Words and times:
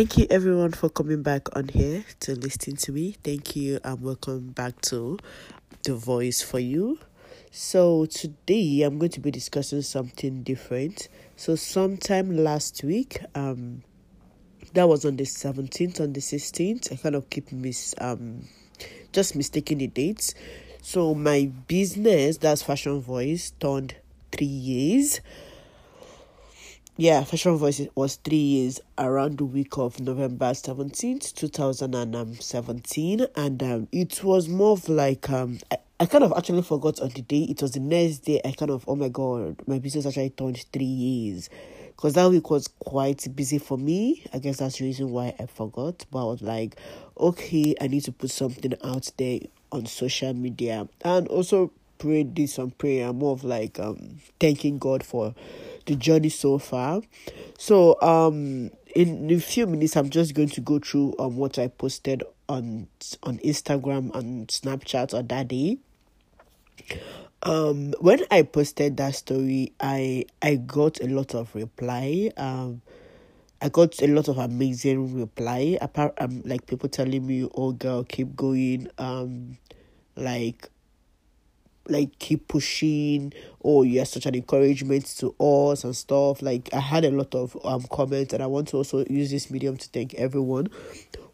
Thank 0.00 0.16
you 0.16 0.26
everyone 0.30 0.72
for 0.72 0.88
coming 0.88 1.22
back 1.22 1.54
on 1.54 1.68
here 1.68 2.02
to 2.20 2.34
listen 2.34 2.74
to 2.76 2.90
me. 2.90 3.16
Thank 3.22 3.54
you 3.54 3.80
and 3.84 4.00
welcome 4.00 4.48
back 4.48 4.80
to 4.88 5.18
The 5.82 5.94
Voice 5.94 6.40
for 6.40 6.58
You. 6.58 6.98
So 7.50 8.06
today 8.06 8.80
I'm 8.80 8.98
going 8.98 9.10
to 9.10 9.20
be 9.20 9.30
discussing 9.30 9.82
something 9.82 10.42
different. 10.42 11.08
So 11.36 11.54
sometime 11.54 12.34
last 12.34 12.82
week, 12.82 13.20
um 13.34 13.82
that 14.72 14.88
was 14.88 15.04
on 15.04 15.16
the 15.16 15.24
17th 15.24 16.00
on 16.00 16.14
the 16.14 16.20
16th. 16.20 16.90
I 16.90 16.96
kind 16.96 17.14
of 17.14 17.28
keep 17.28 17.52
miss 17.52 17.94
um 18.00 18.48
just 19.12 19.36
mistaking 19.36 19.76
the 19.76 19.88
dates. 19.88 20.34
So 20.80 21.14
my 21.14 21.52
business, 21.68 22.38
that's 22.38 22.62
Fashion 22.62 23.02
Voice, 23.02 23.52
turned 23.60 23.96
three 24.32 24.46
years 24.46 25.20
yeah, 27.00 27.24
Fashion 27.24 27.56
Voice 27.56 27.80
was 27.94 28.16
three 28.16 28.36
years 28.36 28.78
around 28.98 29.38
the 29.38 29.46
week 29.46 29.78
of 29.78 29.98
November 30.00 30.50
17th, 30.50 31.34
2017. 31.34 33.26
And 33.36 33.62
um, 33.62 33.88
it 33.90 34.22
was 34.22 34.50
more 34.50 34.72
of 34.72 34.86
like, 34.86 35.30
um, 35.30 35.60
I, 35.70 35.78
I 35.98 36.04
kind 36.04 36.24
of 36.24 36.34
actually 36.36 36.60
forgot 36.60 37.00
on 37.00 37.08
the 37.08 37.22
day. 37.22 37.44
It 37.44 37.62
was 37.62 37.72
the 37.72 37.80
next 37.80 38.18
day 38.18 38.42
I 38.44 38.52
kind 38.52 38.70
of, 38.70 38.84
oh 38.86 38.96
my 38.96 39.08
God, 39.08 39.56
my 39.66 39.78
business 39.78 40.04
actually 40.04 40.28
turned 40.28 40.62
three 40.74 40.84
years. 40.84 41.48
Because 41.86 42.12
that 42.14 42.28
week 42.28 42.50
was 42.50 42.68
quite 42.68 43.26
busy 43.34 43.56
for 43.56 43.78
me. 43.78 44.22
I 44.34 44.38
guess 44.38 44.58
that's 44.58 44.76
the 44.76 44.84
reason 44.84 45.08
why 45.08 45.34
I 45.40 45.46
forgot. 45.46 46.04
But 46.10 46.20
I 46.20 46.24
was 46.24 46.42
like, 46.42 46.76
okay, 47.18 47.74
I 47.80 47.86
need 47.86 48.04
to 48.04 48.12
put 48.12 48.30
something 48.30 48.74
out 48.84 49.10
there 49.16 49.40
on 49.72 49.86
social 49.86 50.34
media. 50.34 50.86
And 51.02 51.28
also 51.28 51.72
pray, 51.96 52.24
did 52.24 52.50
some 52.50 52.72
prayer, 52.72 53.10
more 53.14 53.32
of 53.32 53.44
like 53.44 53.78
um, 53.78 54.18
thanking 54.38 54.78
God 54.78 55.02
for 55.02 55.34
the 55.90 55.96
journey 55.96 56.28
so 56.28 56.56
far. 56.56 57.02
So 57.58 58.00
um 58.00 58.70
in 58.94 59.28
a 59.30 59.40
few 59.40 59.66
minutes 59.66 59.96
I'm 59.96 60.08
just 60.08 60.34
going 60.34 60.48
to 60.50 60.60
go 60.60 60.78
through 60.78 61.16
um 61.18 61.36
what 61.36 61.58
I 61.58 61.66
posted 61.66 62.22
on 62.48 62.86
on 63.24 63.38
Instagram 63.38 64.14
and 64.14 64.46
Snapchat 64.46 65.12
on 65.12 65.26
that 65.26 65.48
day. 65.48 65.78
Um 67.42 67.92
when 68.00 68.20
I 68.30 68.42
posted 68.42 68.96
that 68.98 69.16
story 69.16 69.72
I 69.80 70.26
I 70.40 70.56
got 70.56 71.00
a 71.00 71.08
lot 71.08 71.34
of 71.34 71.52
reply. 71.56 72.30
Um 72.36 72.82
I 73.60 73.68
got 73.68 74.00
a 74.00 74.06
lot 74.06 74.28
of 74.28 74.38
amazing 74.38 75.18
reply 75.18 75.76
apart 75.80 76.14
um 76.20 76.42
like 76.44 76.66
people 76.66 76.88
telling 76.88 77.26
me, 77.26 77.48
Oh 77.52 77.72
girl, 77.72 78.04
keep 78.04 78.36
going, 78.36 78.88
um 78.96 79.58
like 80.14 80.70
like 81.88 82.16
keep 82.18 82.46
pushing 82.46 83.32
oh 83.64 83.82
you're 83.82 84.04
such 84.04 84.26
an 84.26 84.34
encouragement 84.34 85.04
to 85.06 85.34
us 85.40 85.84
and 85.84 85.94
stuff 85.96 86.42
like 86.42 86.68
i 86.72 86.80
had 86.80 87.04
a 87.04 87.10
lot 87.10 87.34
of 87.34 87.56
um 87.64 87.82
comments 87.90 88.32
and 88.32 88.42
i 88.42 88.46
want 88.46 88.68
to 88.68 88.76
also 88.76 89.04
use 89.08 89.30
this 89.30 89.50
medium 89.50 89.76
to 89.76 89.88
thank 89.88 90.14
everyone 90.14 90.68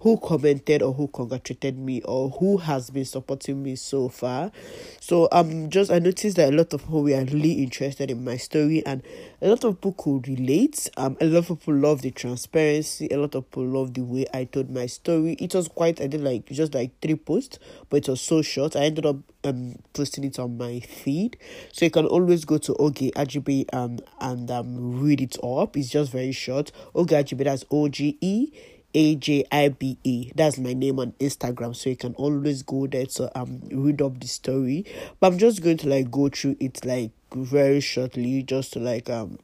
who 0.01 0.17
commented 0.19 0.83
or 0.83 0.93
who 0.93 1.09
congratulated 1.09 1.79
me 1.79 2.03
or 2.03 2.31
who 2.31 2.59
has 2.59 2.91
been 2.91 3.05
supporting 3.05 3.63
me 3.63 3.75
so 3.75 4.09
far. 4.09 4.53
So 5.01 5.29
um 5.33 5.71
just 5.71 5.91
I 5.91 5.99
noticed 5.99 6.37
that 6.37 6.53
a 6.53 6.57
lot 6.57 6.73
of 6.73 6.83
people 6.83 7.03
were 7.03 7.25
really 7.25 7.55
interested 7.55 8.11
in 8.11 8.23
my 8.23 8.37
story 8.37 8.85
and 8.87 9.03
a 9.41 9.49
lot 9.49 9.65
of 9.65 9.81
people 9.81 9.95
could 9.95 10.29
relate. 10.29 10.89
Um 10.97 11.17
a 11.21 11.27
lot 11.27 11.51
of 11.51 11.61
people 11.61 11.75
love 11.75 12.03
the 12.03 12.11
transparency, 12.11 13.09
a 13.11 13.19
lot 13.19 13.35
of 13.35 13.51
people 13.51 13.67
love 13.67 13.95
the 13.95 14.03
way 14.03 14.27
I 14.33 14.45
told 14.45 14.71
my 14.71 14.87
story. 14.87 15.33
It 15.35 15.55
was 15.55 15.69
quite 15.69 16.01
I 16.01 16.07
did 16.07 16.23
like 16.23 16.47
just 16.47 16.75
like 16.75 16.93
three 17.01 17.17
posts, 17.17 17.59
but 17.91 17.97
it 17.99 18.09
was 18.09 18.21
so 18.21 18.43
short. 18.43 18.77
I 18.77 18.85
ended 18.85 19.07
up 19.07 19.17
um 19.45 19.77
posting 19.93 20.25
it 20.25 20.39
on 20.39 20.57
my 20.57 20.81
feed. 20.81 21.37
So 21.73 21.85
you 21.85 21.91
can 21.91 22.07
always 22.17 22.45
go 22.45 22.59
to 22.59 22.75
Oge 22.75 23.13
Ajibe 23.15 23.73
um 23.75 23.99
and 24.21 24.51
um 24.51 25.01
read 25.01 25.21
it 25.21 25.37
up. 25.45 25.77
It's 25.77 25.91
just 25.91 26.11
very 26.11 26.33
short. 26.33 26.73
Oge 26.95 27.11
Ajibe 27.11 27.45
that's 27.45 27.65
O 27.71 27.89
G 27.89 28.17
E 28.21 28.53
a 28.95 29.15
J 29.17 29.45
I 29.53 29.69
B 29.69 29.99
E. 30.05 30.33
That's 30.35 30.59
my 30.59 30.73
name 30.73 30.99
on 30.99 31.13
Instagram, 31.21 31.77
so 31.77 31.91
you 31.91 31.97
can 31.97 32.15
always 32.15 32.63
go 32.63 32.87
there 32.87 33.07
to 33.07 33.39
um 33.39 33.61
read 33.71 34.01
up 34.01 34.19
the 34.21 34.27
story. 34.27 34.87
But 35.21 35.33
I'm 35.33 35.39
just 35.39 35.63
going 35.63 35.77
to 35.79 35.89
like 35.89 36.11
go 36.11 36.29
through 36.29 36.57
it 36.59 36.85
like 36.85 37.11
very 37.35 37.81
shortly, 37.81 38.43
just 38.43 38.73
to 38.73 38.79
like 38.79 39.11
um 39.11 39.39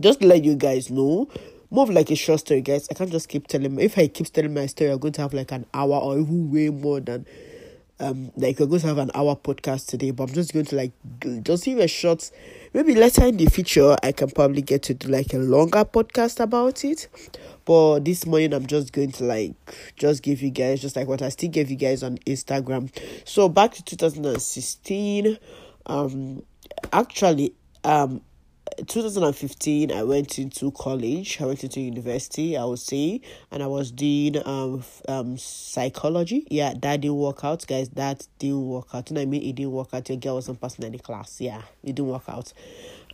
just 0.00 0.22
let 0.22 0.44
you 0.44 0.56
guys 0.56 0.90
know. 0.90 1.28
More 1.70 1.84
of 1.84 1.90
like 1.90 2.10
a 2.10 2.16
short 2.16 2.40
story, 2.40 2.62
guys. 2.62 2.88
I 2.90 2.94
can't 2.94 3.12
just 3.12 3.28
keep 3.28 3.46
telling. 3.46 3.78
If 3.78 3.98
I 3.98 4.08
keep 4.08 4.26
telling 4.32 4.54
my 4.54 4.66
story, 4.66 4.90
I'm 4.90 4.98
going 4.98 5.12
to 5.12 5.22
have 5.22 5.34
like 5.34 5.52
an 5.52 5.66
hour 5.74 5.96
or 5.96 6.18
even 6.18 6.50
way 6.50 6.70
more 6.70 6.98
than 7.00 7.26
um 8.00 8.30
like 8.36 8.58
we're 8.58 8.66
going 8.66 8.80
to 8.80 8.86
have 8.86 8.98
an 8.98 9.10
hour 9.14 9.34
podcast 9.34 9.86
today 9.88 10.10
but 10.10 10.28
i'm 10.28 10.34
just 10.34 10.52
going 10.52 10.64
to 10.64 10.76
like 10.76 10.92
just 11.42 11.64
give 11.64 11.78
a 11.78 11.88
short 11.88 12.30
maybe 12.72 12.94
later 12.94 13.24
in 13.24 13.36
the 13.36 13.46
future 13.46 13.96
i 14.02 14.12
can 14.12 14.30
probably 14.30 14.62
get 14.62 14.82
to 14.82 14.94
do 14.94 15.08
like 15.08 15.32
a 15.34 15.38
longer 15.38 15.84
podcast 15.84 16.40
about 16.40 16.84
it. 16.84 17.08
But 17.64 18.00
this 18.00 18.24
morning 18.24 18.54
i'm 18.54 18.66
just 18.66 18.92
going 18.92 19.12
to 19.12 19.24
like 19.24 19.54
just 19.96 20.22
give 20.22 20.40
you 20.42 20.50
guys 20.50 20.80
just 20.80 20.96
like 20.96 21.08
what 21.08 21.22
i 21.22 21.28
still 21.28 21.50
gave 21.50 21.70
you 21.70 21.76
guys 21.76 22.02
on 22.02 22.18
instagram. 22.18 22.90
So 23.26 23.48
back 23.48 23.72
to 23.74 23.84
2016 23.84 25.38
um 25.86 26.42
actually 26.92 27.54
um 27.84 28.20
2015 28.86 29.92
i 29.92 30.02
went 30.02 30.38
into 30.38 30.70
college. 30.72 31.40
I 31.40 31.46
went 31.46 31.64
into 31.64 31.80
university 31.80 32.56
i 32.56 32.64
would 32.64 32.78
say 32.78 33.20
and 33.50 33.62
i 33.62 33.66
was 33.66 33.90
doing 33.90 34.36
um 34.46 34.84
um 35.08 35.38
psychology. 35.38 36.46
Yeah 36.50 36.74
that 36.80 37.00
didn't 37.00 37.16
work 37.16 37.44
out 37.44 37.66
guys. 37.66 37.88
That 37.90 38.26
didn't 38.38 38.66
work 38.66 38.88
out. 38.94 39.10
And 39.10 39.18
i 39.18 39.24
mean? 39.24 39.42
It 39.42 39.56
didn't 39.56 39.72
work 39.72 39.88
out. 39.92 40.08
Your 40.08 40.18
girl 40.18 40.34
wasn't 40.36 40.60
passing 40.60 40.84
any 40.84 40.98
class. 40.98 41.40
Yeah 41.40 41.62
it 41.82 41.94
didn't 41.94 42.08
work 42.08 42.28
out. 42.28 42.52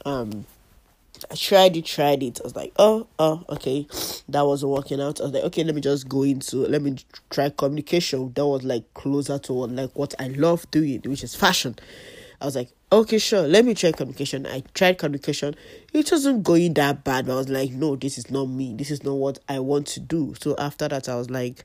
Um 0.04 0.46
I 1.30 1.36
tried 1.36 1.76
it, 1.76 1.84
tried 1.84 2.22
it. 2.22 2.40
I 2.40 2.44
was 2.44 2.56
like, 2.56 2.72
oh, 2.76 3.06
oh, 3.18 3.44
okay, 3.48 3.86
that 4.28 4.44
wasn't 4.44 4.72
working 4.72 5.00
out. 5.00 5.20
I 5.20 5.24
was 5.24 5.32
like, 5.32 5.44
okay, 5.44 5.62
let 5.64 5.74
me 5.74 5.80
just 5.80 6.08
go 6.08 6.22
into, 6.22 6.56
let 6.66 6.82
me 6.82 6.96
try 7.30 7.50
communication. 7.50 8.32
That 8.34 8.44
was 8.46 8.64
like 8.64 8.92
closer 8.94 9.38
to 9.38 9.52
what, 9.52 9.70
like 9.70 9.90
what 9.94 10.14
I 10.18 10.28
love 10.28 10.68
doing, 10.70 11.00
which 11.04 11.22
is 11.22 11.34
fashion. 11.34 11.76
I 12.40 12.46
was 12.46 12.56
like, 12.56 12.70
okay, 13.00 13.18
sure, 13.18 13.42
let 13.42 13.64
me 13.64 13.74
try 13.74 13.92
communication. 13.92 14.46
I 14.46 14.62
tried 14.74 14.98
communication. 14.98 15.54
It 15.92 16.10
wasn't 16.10 16.42
going 16.42 16.74
that 16.74 17.04
bad. 17.04 17.28
I 17.28 17.34
was 17.34 17.48
like, 17.48 17.70
no, 17.72 17.96
this 17.96 18.18
is 18.18 18.30
not 18.30 18.46
me. 18.46 18.74
This 18.74 18.90
is 18.90 19.02
not 19.02 19.14
what 19.14 19.38
I 19.48 19.58
want 19.58 19.86
to 19.88 20.00
do. 20.00 20.34
So 20.40 20.54
after 20.58 20.88
that, 20.88 21.08
I 21.08 21.16
was 21.16 21.30
like, 21.30 21.64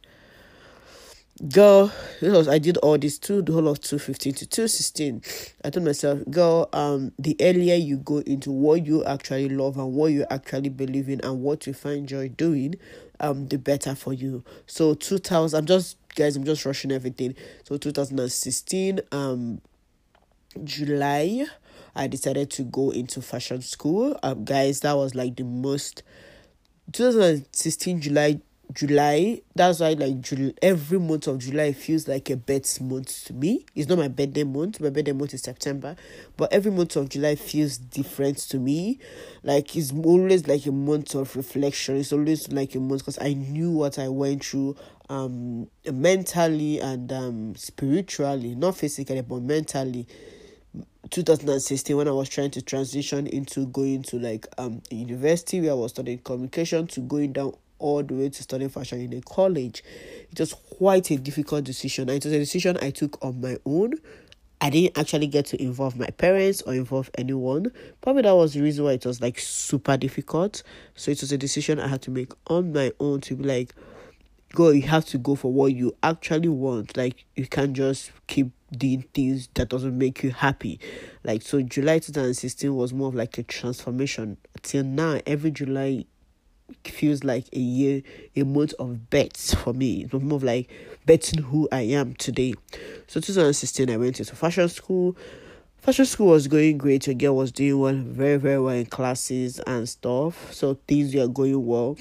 girl, 1.47 1.91
was, 2.21 2.47
I 2.47 2.57
did 2.57 2.77
all 2.77 2.97
this 2.97 3.17
too, 3.17 3.41
the 3.41 3.53
whole 3.53 3.67
of 3.67 3.79
215 3.79 4.33
to 4.33 4.45
216. 4.45 5.21
I 5.63 5.69
told 5.69 5.85
myself, 5.85 6.19
girl, 6.29 6.69
um, 6.73 7.11
the 7.17 7.35
earlier 7.39 7.75
you 7.75 7.97
go 7.97 8.17
into 8.19 8.51
what 8.51 8.85
you 8.85 9.03
actually 9.05 9.49
love 9.49 9.77
and 9.77 9.93
what 9.93 10.11
you 10.11 10.25
actually 10.29 10.69
believe 10.69 11.09
in 11.09 11.21
and 11.21 11.41
what 11.41 11.65
you 11.67 11.73
find 11.73 12.07
joy 12.07 12.29
doing, 12.29 12.75
um, 13.19 13.47
the 13.47 13.57
better 13.57 13.95
for 13.95 14.13
you. 14.13 14.43
So 14.67 14.93
2000, 14.95 15.57
I'm 15.57 15.65
just, 15.65 15.97
guys, 16.15 16.35
I'm 16.35 16.43
just 16.43 16.65
rushing 16.65 16.91
everything. 16.91 17.35
So 17.63 17.77
2016, 17.77 18.99
um, 19.11 19.61
July, 20.63 21.45
I 21.95 22.07
decided 22.07 22.49
to 22.51 22.63
go 22.63 22.89
into 22.91 23.21
fashion 23.21 23.61
school. 23.61 24.17
Um, 24.23 24.45
guys, 24.45 24.81
that 24.81 24.93
was 24.95 25.15
like 25.15 25.35
the 25.35 25.43
most 25.43 26.03
2016 26.91 28.01
July 28.01 28.41
July. 28.73 29.41
That's 29.55 29.79
why 29.79 29.93
like 29.93 30.15
every 30.61 30.99
month 30.99 31.27
of 31.27 31.39
July 31.39 31.73
feels 31.73 32.07
like 32.07 32.29
a 32.29 32.37
birth 32.37 32.79
month 32.81 33.25
to 33.25 33.33
me. 33.33 33.65
It's 33.75 33.87
not 33.89 33.97
my 33.97 34.07
birthday 34.07 34.43
month. 34.43 34.79
My 34.79 34.89
birthday 34.89 35.11
month 35.11 35.33
is 35.33 35.41
September, 35.41 35.95
but 36.37 36.51
every 36.53 36.71
month 36.71 36.95
of 36.95 37.09
July 37.09 37.35
feels 37.35 37.77
different 37.77 38.37
to 38.49 38.59
me. 38.59 38.99
Like 39.43 39.75
it's 39.75 39.91
always 39.91 40.47
like 40.47 40.65
a 40.65 40.71
month 40.71 41.15
of 41.15 41.35
reflection. 41.35 41.97
It's 41.97 42.13
always 42.13 42.51
like 42.51 42.75
a 42.75 42.79
month 42.79 43.01
because 43.01 43.19
I 43.19 43.33
knew 43.33 43.71
what 43.71 43.97
I 43.99 44.07
went 44.09 44.43
through 44.45 44.75
um 45.09 45.67
mentally 45.91 46.79
and 46.79 47.11
um 47.11 47.55
spiritually, 47.55 48.55
not 48.55 48.77
physically 48.77 49.21
but 49.21 49.41
mentally. 49.41 50.07
2016 51.09 51.95
when 51.97 52.07
I 52.07 52.11
was 52.11 52.29
trying 52.29 52.51
to 52.51 52.61
transition 52.61 53.27
into 53.27 53.65
going 53.67 54.03
to 54.03 54.19
like 54.19 54.47
um 54.57 54.81
university 54.89 55.61
where 55.61 55.71
I 55.71 55.75
was 55.75 55.91
studying 55.91 56.19
communication 56.19 56.87
to 56.87 57.01
going 57.01 57.33
down 57.33 57.53
all 57.79 58.03
the 58.03 58.13
way 58.13 58.29
to 58.29 58.43
studying 58.43 58.69
fashion 58.69 59.01
in 59.01 59.13
a 59.13 59.21
college. 59.21 59.83
It 60.31 60.39
was 60.39 60.53
quite 60.53 61.09
a 61.11 61.17
difficult 61.17 61.63
decision. 61.63 62.09
it 62.09 62.23
was 62.23 62.33
a 62.33 62.39
decision 62.39 62.77
I 62.81 62.91
took 62.91 63.23
on 63.23 63.41
my 63.41 63.57
own. 63.65 63.93
I 64.61 64.69
didn't 64.69 64.97
actually 64.97 65.27
get 65.27 65.45
to 65.47 65.61
involve 65.61 65.97
my 65.97 66.07
parents 66.07 66.61
or 66.63 66.73
involve 66.73 67.09
anyone. 67.17 67.71
Probably 68.01 68.23
that 68.23 68.35
was 68.35 68.53
the 68.53 68.61
reason 68.61 68.83
why 68.83 68.93
it 68.93 69.05
was 69.05 69.21
like 69.21 69.39
super 69.39 69.95
difficult. 69.95 70.63
So 70.95 71.11
it 71.11 71.21
was 71.21 71.31
a 71.31 71.37
decision 71.37 71.79
I 71.79 71.87
had 71.87 72.01
to 72.03 72.11
make 72.11 72.33
on 72.47 72.73
my 72.73 72.91
own 72.99 73.21
to 73.21 73.37
be 73.37 73.45
like, 73.45 73.73
go, 74.53 74.71
you 74.71 74.81
have 74.81 75.05
to 75.05 75.17
go 75.17 75.35
for 75.35 75.53
what 75.53 75.73
you 75.73 75.95
actually 76.03 76.49
want. 76.49 76.97
Like 76.97 77.25
you 77.35 77.47
can't 77.47 77.71
just 77.71 78.11
keep 78.27 78.51
doing 78.71 79.03
things 79.13 79.49
that 79.55 79.69
doesn't 79.69 79.97
make 79.97 80.23
you 80.23 80.31
happy. 80.31 80.79
Like 81.23 81.41
so 81.41 81.61
July 81.61 81.99
2016 81.99 82.73
was 82.73 82.93
more 82.93 83.09
of 83.09 83.15
like 83.15 83.37
a 83.37 83.43
transformation. 83.43 84.37
Till 84.61 84.83
now, 84.83 85.19
every 85.25 85.51
July 85.51 86.05
feels 86.85 87.23
like 87.23 87.47
a 87.53 87.59
year, 87.59 88.01
a 88.35 88.43
month 88.43 88.73
of 88.79 89.09
bets 89.09 89.53
for 89.53 89.73
me. 89.73 90.03
It's 90.03 90.13
more 90.13 90.37
of 90.37 90.43
like 90.43 90.69
betting 91.05 91.43
who 91.43 91.67
I 91.71 91.81
am 91.81 92.13
today. 92.15 92.53
So 93.07 93.19
2016, 93.19 93.89
I 93.89 93.97
went 93.97 94.19
into 94.19 94.35
fashion 94.35 94.69
school. 94.69 95.15
Fashion 95.77 96.05
school 96.05 96.27
was 96.27 96.47
going 96.47 96.77
great. 96.77 97.07
Your 97.07 97.15
girl 97.15 97.35
was 97.37 97.51
doing 97.51 97.79
well, 97.79 97.93
very 97.95 98.37
very 98.37 98.59
well 98.59 98.75
in 98.75 98.85
classes 98.85 99.59
and 99.59 99.87
stuff. 99.87 100.53
So 100.53 100.77
things 100.87 101.15
were 101.15 101.27
going 101.27 101.65
well. 101.65 101.97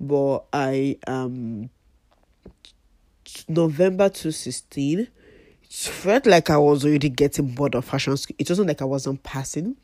but 0.00 0.46
I 0.52 0.96
um 1.06 1.68
November 3.48 4.08
2016 4.08 5.00
it 5.00 5.08
felt 5.70 6.26
like 6.26 6.50
I 6.50 6.56
was 6.58 6.84
already 6.84 7.08
getting 7.08 7.48
bored 7.54 7.74
of 7.74 7.84
fashion 7.84 8.16
school. 8.16 8.34
It 8.38 8.48
wasn't 8.48 8.68
like 8.68 8.82
I 8.82 8.86
wasn't 8.86 9.22
passing, 9.22 9.76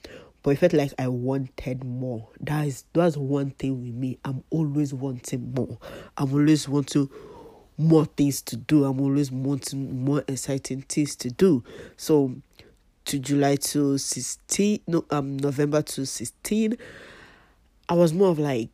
but 0.43 0.50
it 0.50 0.59
felt 0.59 0.73
like 0.73 0.93
I 0.99 1.09
wanted 1.09 1.85
more. 1.85 2.29
That 2.41 2.67
is 2.67 2.85
that's 2.93 3.17
one 3.17 3.50
thing 3.50 3.83
with 3.83 3.94
me. 3.94 4.19
I'm 4.25 4.43
always 4.50 4.93
wanting 4.93 5.53
more. 5.55 5.79
I'm 6.17 6.33
always 6.33 6.69
wanting 6.69 7.09
more 7.79 8.06
things 8.06 8.43
to 8.43 8.56
do. 8.56 8.85
I'm 8.85 9.00
always 9.00 9.31
wanting 9.31 10.05
more 10.05 10.25
exciting 10.27 10.83
things 10.83 11.15
to 11.17 11.31
do. 11.31 11.62
So 11.97 12.35
to 13.06 13.19
July 13.21 13.55
to 13.55 13.97
16 13.99 14.81
no 14.89 15.05
um 15.11 15.37
November 15.37 15.81
to 15.81 16.05
16 16.05 16.77
I 17.89 17.94
was 17.94 18.12
more 18.12 18.31
of 18.31 18.39
like 18.41 18.71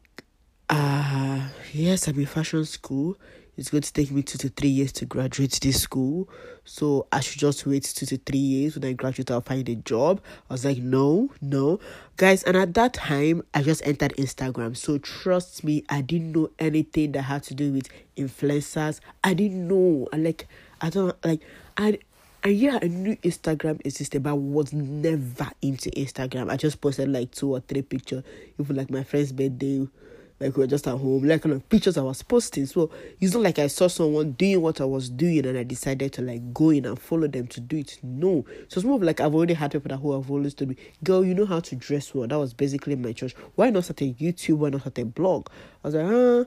uh 0.70 1.48
yes 1.74 2.08
I'm 2.08 2.18
in 2.18 2.24
fashion 2.24 2.64
school 2.64 3.18
it's 3.56 3.70
going 3.70 3.82
to 3.82 3.92
take 3.92 4.10
me 4.10 4.22
two 4.22 4.38
to 4.38 4.48
three 4.48 4.70
years 4.70 4.92
to 4.92 5.04
graduate 5.04 5.58
this 5.60 5.82
school. 5.82 6.28
So 6.64 7.06
I 7.12 7.20
should 7.20 7.38
just 7.38 7.66
wait 7.66 7.84
two 7.84 8.06
to 8.06 8.16
three 8.16 8.38
years 8.38 8.76
when 8.76 8.84
I 8.84 8.92
graduate, 8.94 9.30
I'll 9.30 9.42
find 9.42 9.68
a 9.68 9.74
job. 9.74 10.22
I 10.48 10.54
was 10.54 10.64
like, 10.64 10.78
no, 10.78 11.30
no. 11.40 11.78
Guys, 12.16 12.42
and 12.44 12.56
at 12.56 12.72
that 12.74 12.94
time, 12.94 13.42
I 13.52 13.62
just 13.62 13.86
entered 13.86 14.14
Instagram. 14.16 14.76
So 14.76 14.98
trust 14.98 15.64
me, 15.64 15.84
I 15.90 16.00
didn't 16.00 16.32
know 16.32 16.50
anything 16.58 17.12
that 17.12 17.22
had 17.22 17.42
to 17.44 17.54
do 17.54 17.72
with 17.72 17.88
influencers. 18.16 19.00
I 19.22 19.34
didn't 19.34 19.68
know. 19.68 20.08
I 20.12 20.16
like, 20.16 20.46
I 20.80 20.90
don't 20.90 21.14
like, 21.24 21.42
I. 21.76 21.98
And 22.44 22.56
yeah, 22.56 22.80
I 22.82 22.88
knew 22.88 23.14
Instagram 23.18 23.80
existed, 23.84 24.24
but 24.24 24.30
I 24.30 24.32
was 24.32 24.72
never 24.72 25.48
into 25.62 25.90
Instagram. 25.90 26.50
I 26.50 26.56
just 26.56 26.80
posted 26.80 27.08
like 27.08 27.30
two 27.30 27.52
or 27.52 27.60
three 27.60 27.82
pictures, 27.82 28.24
even 28.58 28.74
like 28.74 28.90
my 28.90 29.04
friend's 29.04 29.30
birthday 29.30 29.86
like 30.42 30.56
we 30.56 30.62
were 30.62 30.66
just 30.66 30.86
at 30.88 30.96
home, 30.96 31.24
like 31.24 31.42
kind 31.42 31.54
of 31.54 31.68
pictures 31.68 31.96
I 31.96 32.02
was 32.02 32.22
posting. 32.22 32.66
So 32.66 32.90
it's 33.20 33.34
not 33.34 33.42
like 33.42 33.58
I 33.58 33.68
saw 33.68 33.88
someone 33.88 34.32
doing 34.32 34.60
what 34.60 34.80
I 34.80 34.84
was 34.84 35.08
doing 35.08 35.46
and 35.46 35.56
I 35.56 35.62
decided 35.62 36.12
to 36.14 36.22
like 36.22 36.52
go 36.52 36.70
in 36.70 36.84
and 36.84 36.98
follow 36.98 37.28
them 37.28 37.46
to 37.48 37.60
do 37.60 37.78
it. 37.78 37.98
No. 38.02 38.44
So 38.68 38.78
it's 38.78 38.84
more 38.84 38.98
like 38.98 39.20
I've 39.20 39.34
already 39.34 39.54
had 39.54 39.72
people 39.72 39.88
that 39.90 39.98
who 39.98 40.12
have 40.12 40.30
always 40.30 40.54
told 40.54 40.70
me, 40.70 40.76
girl, 41.04 41.24
you 41.24 41.34
know 41.34 41.46
how 41.46 41.60
to 41.60 41.76
dress 41.76 42.14
well. 42.14 42.26
That 42.26 42.38
was 42.38 42.54
basically 42.54 42.96
my 42.96 43.12
choice. 43.12 43.34
Why 43.54 43.70
not 43.70 43.84
start 43.84 44.02
a 44.02 44.12
YouTube? 44.12 44.56
Why 44.58 44.70
not 44.70 44.80
start 44.80 44.98
a 44.98 45.04
blog? 45.04 45.48
I 45.84 45.88
was 45.88 45.94
like, 45.94 46.06
huh, 46.06 46.44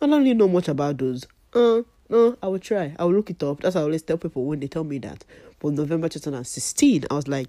I 0.00 0.06
don't 0.06 0.22
really 0.22 0.34
know 0.34 0.48
much 0.48 0.68
about 0.68 0.98
those. 0.98 1.26
Uh 1.52 1.82
no, 2.10 2.36
I 2.42 2.48
will 2.48 2.58
try. 2.58 2.94
I 2.98 3.04
will 3.04 3.14
look 3.14 3.30
it 3.30 3.42
up. 3.42 3.60
That's 3.60 3.74
what 3.74 3.82
I 3.82 3.84
always 3.84 4.02
tell 4.02 4.16
people 4.16 4.44
when 4.44 4.60
they 4.60 4.66
tell 4.66 4.84
me 4.84 4.98
that. 4.98 5.24
But 5.60 5.74
November 5.74 6.08
2016, 6.08 7.04
I 7.10 7.14
was 7.14 7.28
like, 7.28 7.48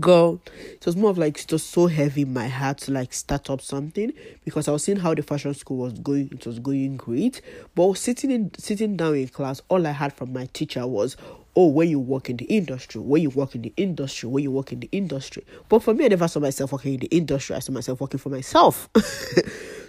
girl 0.00 0.40
it 0.70 0.84
was 0.84 0.96
more 0.96 1.10
of 1.10 1.18
like 1.18 1.38
it 1.38 1.52
was 1.52 1.62
so 1.62 1.86
heavy 1.86 2.22
in 2.22 2.32
my 2.32 2.48
heart 2.48 2.78
to 2.78 2.92
like 2.92 3.12
start 3.12 3.48
up 3.50 3.60
something 3.60 4.12
because 4.44 4.68
i 4.68 4.72
was 4.72 4.84
seeing 4.84 4.98
how 4.98 5.14
the 5.14 5.22
fashion 5.22 5.54
school 5.54 5.76
was 5.78 5.92
going 5.94 6.28
it 6.32 6.46
was 6.46 6.58
going 6.58 6.96
great. 6.96 7.40
But 7.74 7.94
sitting 7.94 8.30
in 8.30 8.50
sitting 8.58 8.96
down 8.96 9.16
in 9.16 9.28
class 9.28 9.60
all 9.68 9.86
i 9.86 9.90
had 9.90 10.12
from 10.12 10.32
my 10.32 10.46
teacher 10.52 10.86
was 10.86 11.16
oh 11.54 11.66
when 11.66 11.88
you 11.88 12.00
work 12.00 12.30
in 12.30 12.36
the 12.36 12.44
industry 12.46 13.00
when 13.00 13.22
you 13.22 13.30
work 13.30 13.54
in 13.54 13.62
the 13.62 13.72
industry 13.76 14.28
when 14.28 14.42
you 14.42 14.50
work 14.50 14.72
in 14.72 14.80
the 14.80 14.88
industry. 14.92 15.44
But 15.68 15.82
for 15.82 15.94
me 15.94 16.06
i 16.06 16.08
never 16.08 16.28
saw 16.28 16.40
myself 16.40 16.72
working 16.72 16.94
in 16.94 17.00
the 17.00 17.06
industry. 17.08 17.56
I 17.56 17.60
saw 17.60 17.72
myself 17.72 18.00
working 18.00 18.18
for 18.18 18.30
myself. 18.30 18.88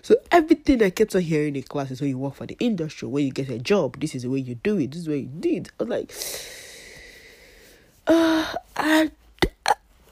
So 0.04 0.16
everything 0.32 0.84
i 0.84 0.90
kept 0.90 1.16
on 1.16 1.22
hearing 1.22 1.56
in 1.56 1.64
class 1.64 1.90
is 1.90 2.02
when 2.02 2.10
you 2.10 2.18
work 2.18 2.36
for 2.36 2.46
the 2.46 2.58
industry 2.60 3.08
when 3.08 3.26
you 3.26 3.32
get 3.32 3.48
a 3.48 3.58
job 3.58 3.98
this 4.02 4.14
is 4.14 4.24
the 4.24 4.30
way 4.30 4.40
you 4.40 4.56
do 4.56 4.78
it 4.78 4.92
this 4.92 5.04
is 5.04 5.08
what 5.08 5.18
you 5.18 5.30
did. 5.40 5.70
I 5.80 5.84
was 5.84 5.90
like 5.90 6.12
uh, 8.08 8.54
I 8.76 9.12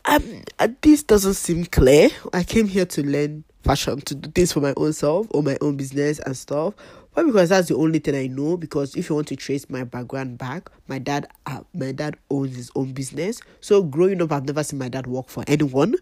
um, 0.05 0.43
uh, 0.59 0.67
this 0.81 1.03
doesn't 1.03 1.35
seem 1.35 1.65
clear. 1.65 2.09
I 2.33 2.43
came 2.43 2.67
here 2.67 2.85
to 2.85 3.03
learn 3.03 3.43
fashion, 3.63 4.01
to 4.01 4.15
do 4.15 4.29
things 4.31 4.51
for 4.51 4.59
my 4.59 4.73
own 4.77 4.93
self 4.93 5.27
or 5.31 5.43
my 5.43 5.57
own 5.61 5.77
business 5.77 6.19
and 6.19 6.35
stuff. 6.35 6.73
But 7.13 7.25
because 7.25 7.49
that's 7.49 7.67
the 7.67 7.75
only 7.75 7.99
thing 7.99 8.15
I 8.15 8.27
know. 8.27 8.55
Because 8.55 8.95
if 8.95 9.09
you 9.09 9.15
want 9.15 9.27
to 9.27 9.35
trace 9.35 9.69
my 9.69 9.83
background 9.83 10.37
back, 10.37 10.69
my 10.87 10.97
dad, 10.97 11.27
uh, 11.45 11.59
my 11.73 11.91
dad 11.91 12.15
owns 12.29 12.55
his 12.55 12.71
own 12.75 12.93
business. 12.93 13.41
So 13.59 13.83
growing 13.83 14.21
up, 14.21 14.31
I've 14.31 14.45
never 14.45 14.63
seen 14.63 14.79
my 14.79 14.87
dad 14.87 15.07
work 15.07 15.27
for 15.27 15.43
anyone. 15.47 15.95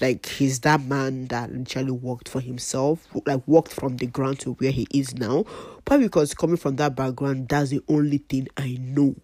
Like 0.00 0.24
he's 0.26 0.60
that 0.60 0.82
man 0.82 1.26
that 1.26 1.52
literally 1.52 1.92
worked 1.92 2.28
for 2.30 2.40
himself, 2.40 3.06
like 3.26 3.46
worked 3.46 3.72
from 3.72 3.98
the 3.98 4.06
ground 4.06 4.40
to 4.40 4.52
where 4.54 4.70
he 4.72 4.86
is 4.92 5.14
now. 5.14 5.44
But 5.84 6.00
because 6.00 6.32
coming 6.32 6.56
from 6.56 6.76
that 6.76 6.96
background, 6.96 7.48
that's 7.50 7.70
the 7.70 7.82
only 7.88 8.18
thing 8.18 8.48
I 8.56 8.78
know. 8.80 9.14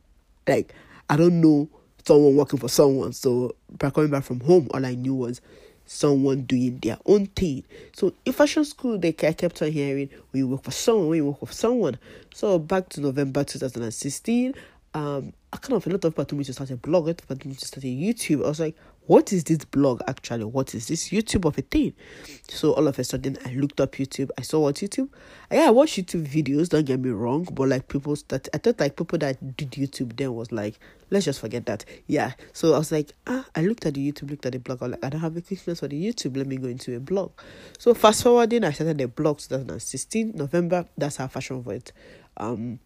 Like 0.47 0.75
I 1.09 1.17
don't 1.17 1.41
know 1.41 1.71
someone 2.11 2.35
working 2.35 2.59
for 2.59 2.69
someone. 2.69 3.13
So 3.13 3.55
by 3.79 3.91
coming 3.91 4.11
back 4.11 4.25
from 4.25 4.41
home, 4.41 4.69
all 4.75 4.85
I 4.85 4.97
knew 4.97 5.15
was 5.15 5.41
someone 5.87 6.43
doing 6.43 6.77
their 6.79 6.99
own 7.07 7.27
thing. 7.27 7.63
So 7.93 8.13
in 8.25 8.33
fashion 8.33 8.65
school, 8.65 8.99
they 8.99 9.11
I 9.11 9.33
kept 9.33 9.63
on 9.63 9.71
hearing 9.71 10.11
we 10.33 10.43
work 10.43 10.65
for 10.65 10.73
someone, 10.73 11.09
we 11.11 11.21
work 11.21 11.39
for 11.39 11.53
someone. 11.53 11.99
So 12.35 12.59
back 12.59 12.89
to 12.91 13.01
November 13.01 13.45
2016, 13.45 14.55
um, 14.93 15.33
I 15.53 15.57
kind 15.59 15.75
of 15.75 15.87
a 15.87 15.91
lot 15.91 16.05
of 16.05 16.13
people 16.13 16.25
told 16.25 16.39
me 16.39 16.45
to 16.47 16.53
start 16.53 16.71
a 16.71 16.77
blog, 16.77 17.05
a 17.05 17.07
lot 17.11 17.23
of 17.31 17.47
me 17.47 17.55
to 17.55 17.65
start 17.65 17.85
a 17.85 17.87
YouTube. 17.87 18.45
I 18.45 18.49
was 18.49 18.59
like, 18.59 18.75
what 19.07 19.33
is 19.33 19.45
this 19.45 19.65
blog 19.65 20.03
actually? 20.07 20.45
What 20.45 20.75
is 20.75 20.87
this 20.89 21.09
YouTube 21.09 21.45
of 21.45 21.59
a 21.59 21.63
thing? 21.63 21.95
So 22.49 22.73
all 22.75 22.87
of 22.87 22.99
a 22.99 23.05
sudden, 23.05 23.39
I 23.45 23.55
looked 23.55 23.81
up 23.81 23.93
YouTube. 23.93 24.31
I 24.39 24.43
saw 24.43 24.61
what 24.61 24.77
YouTube. 24.77 25.09
Yeah, 25.51 25.67
I 25.67 25.71
watched 25.71 25.99
YouTube 25.99 26.29
videos. 26.29 26.69
Don't 26.69 26.85
get 26.85 27.01
me 27.01 27.11
wrong, 27.11 27.49
but 27.51 27.69
like 27.69 27.89
people 27.89 28.17
that 28.29 28.49
I 28.55 28.59
thought 28.59 28.79
like 28.79 28.97
people 28.97 29.19
that 29.19 29.57
did 29.57 29.73
YouTube 29.73 30.17
then 30.17 30.35
was 30.35 30.53
like, 30.53 30.79
let's 31.11 31.25
just 31.25 31.41
forget 31.41 31.67
that. 31.67 31.85
Yeah. 32.07 32.35
So 32.53 32.75
I 32.75 32.79
was 32.79 32.93
like, 32.93 33.13
ah, 33.27 33.45
I 33.57 33.63
looked 33.63 33.85
at 33.87 33.95
the 33.95 34.13
YouTube, 34.13 34.31
looked 34.31 34.47
at 34.47 34.53
the 34.53 34.59
blog. 34.59 34.83
I 34.83 34.85
was 34.87 34.93
like, 34.93 35.05
I 35.05 35.09
don't 35.09 35.21
have 35.21 35.37
a 35.37 35.41
quickness 35.41 35.81
for 35.81 35.89
the 35.89 36.01
YouTube. 36.01 36.37
Let 36.37 36.47
me 36.47 36.57
go 36.57 36.69
into 36.69 36.95
a 36.95 37.01
blog. 37.01 37.33
So 37.79 37.95
fast 37.95 38.23
forwarding, 38.23 38.65
I 38.65 38.71
started 38.73 38.99
the 38.99 39.09
blog 39.09 39.39
2016 39.39 40.33
November. 40.37 40.87
That's 40.97 41.17
how 41.17 41.27
Fashion 41.27 41.63
Voice 41.63 41.93
um 42.37 42.79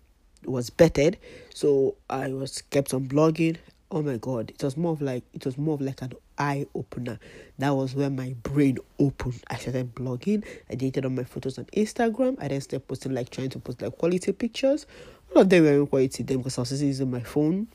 was 0.46 0.70
bettered. 0.70 1.18
So 1.54 1.96
I 2.08 2.28
was 2.28 2.62
kept 2.62 2.94
on 2.94 3.08
blogging 3.08 3.56
oh 3.94 4.02
my 4.02 4.16
god 4.16 4.50
it 4.50 4.62
was 4.62 4.76
more 4.76 4.92
of 4.92 5.00
like 5.00 5.22
it 5.32 5.46
was 5.46 5.56
more 5.56 5.74
of 5.74 5.80
like 5.80 6.02
an 6.02 6.12
eye 6.38 6.66
opener. 6.74 7.18
That 7.58 7.70
was 7.70 7.94
where 7.94 8.10
my 8.10 8.34
brain 8.42 8.78
opened. 8.98 9.42
I 9.48 9.56
started 9.56 9.94
blogging. 9.94 10.44
I 10.68 10.74
deleted 10.74 11.04
all 11.04 11.12
my 11.12 11.24
photos 11.24 11.58
on 11.58 11.66
instagram. 11.66 12.36
I 12.42 12.48
then 12.48 12.60
started 12.60 12.86
posting 12.88 13.14
like 13.14 13.30
trying 13.30 13.50
to 13.50 13.58
post 13.58 13.82
like 13.82 13.96
quality 13.96 14.32
pictures. 14.32 14.86
A 15.30 15.34
lot 15.34 15.42
of 15.42 15.48
them 15.50 15.64
were 15.64 15.72
in 15.72 15.86
quality 15.86 16.22
then 16.22 16.38
because 16.38 16.58
i 16.58 16.62
was 16.62 16.82
using 16.82 17.10
my 17.10 17.20
phone. 17.20 17.68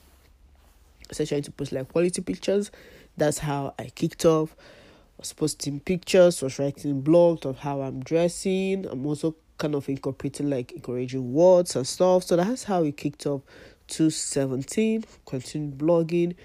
So 1.11 1.25
trying 1.25 1.43
to 1.43 1.51
post 1.51 1.71
like 1.71 1.87
quality 1.89 2.21
pictures. 2.21 2.71
That's 3.17 3.39
how 3.39 3.73
i 3.79 3.85
kicked 3.85 4.25
off. 4.25 4.55
I 4.59 5.21
was 5.21 5.33
posting 5.33 5.79
pictures 5.79 6.41
was 6.41 6.59
writing 6.59 7.01
blogs 7.01 7.45
of 7.45 7.59
how 7.59 7.81
i'm 7.81 8.01
dressing. 8.01 8.85
I'm 8.85 9.05
also 9.05 9.35
kind 9.57 9.75
of 9.75 9.87
incorporating 9.89 10.49
like 10.49 10.71
encouraging 10.73 11.33
words 11.33 11.75
and 11.75 11.87
stuff. 11.87 12.23
So 12.23 12.35
that's 12.35 12.65
how 12.65 12.83
it 12.83 12.97
kicked 12.97 13.25
off 13.25 13.41
217, 13.89 15.03
continued 15.25 15.77
blogging. 15.77 16.35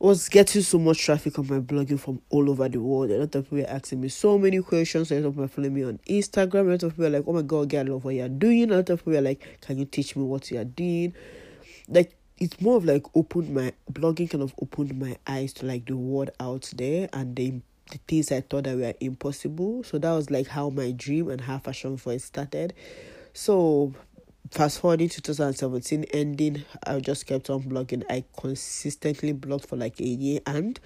Was 0.00 0.28
getting 0.28 0.62
so 0.62 0.78
much 0.78 1.04
traffic 1.04 1.40
on 1.40 1.48
my 1.48 1.58
blogging 1.58 1.98
from 1.98 2.22
all 2.30 2.48
over 2.48 2.68
the 2.68 2.80
world. 2.80 3.10
A 3.10 3.18
lot 3.18 3.34
of 3.34 3.44
people 3.44 3.58
were 3.58 3.68
asking 3.68 4.00
me 4.00 4.08
so 4.08 4.38
many 4.38 4.62
questions. 4.62 5.10
A 5.10 5.16
lot 5.16 5.26
of 5.26 5.34
people 5.34 5.48
following 5.48 5.74
me 5.74 5.82
on 5.82 5.98
Instagram. 6.08 6.68
A 6.68 6.70
lot 6.70 6.82
of 6.84 6.92
people 6.92 7.06
are 7.06 7.10
like, 7.10 7.24
"Oh 7.26 7.32
my 7.32 7.42
god, 7.42 7.68
get 7.68 7.86
I 7.86 7.90
love 7.90 8.04
what 8.04 8.14
you're 8.14 8.28
doing." 8.28 8.70
A 8.70 8.76
lot 8.76 8.90
of 8.90 9.00
people 9.00 9.16
are 9.16 9.22
like, 9.22 9.44
"Can 9.60 9.76
you 9.76 9.86
teach 9.86 10.14
me 10.14 10.22
what 10.22 10.52
you're 10.52 10.64
doing?" 10.64 11.14
Like 11.88 12.14
it's 12.38 12.60
more 12.60 12.76
of 12.76 12.84
like 12.84 13.04
opened 13.16 13.52
my 13.52 13.72
blogging 13.92 14.30
kind 14.30 14.42
of 14.42 14.54
opened 14.62 14.96
my 14.96 15.16
eyes 15.26 15.52
to 15.54 15.66
like 15.66 15.86
the 15.86 15.96
world 15.96 16.30
out 16.38 16.70
there 16.76 17.08
and 17.12 17.34
the 17.34 17.54
the 17.90 17.98
things 18.06 18.30
I 18.30 18.42
thought 18.42 18.64
that 18.64 18.76
were 18.76 18.94
impossible. 19.00 19.82
So 19.82 19.98
that 19.98 20.12
was 20.12 20.30
like 20.30 20.46
how 20.46 20.70
my 20.70 20.92
dream 20.92 21.30
and 21.30 21.40
how 21.40 21.58
fashion 21.58 21.96
voice 21.96 22.24
started. 22.24 22.74
So 23.32 23.94
fast 24.50 24.80
forwarding 24.80 25.08
to 25.08 25.20
2017 25.20 26.04
ending 26.12 26.64
i 26.86 26.98
just 27.00 27.26
kept 27.26 27.50
on 27.50 27.62
blogging. 27.62 28.02
I 28.08 28.24
consistently 28.36 29.34
blogged 29.34 29.66
for 29.66 29.76
like 29.76 30.00
a 30.00 30.06
year 30.06 30.40
and 30.46 30.78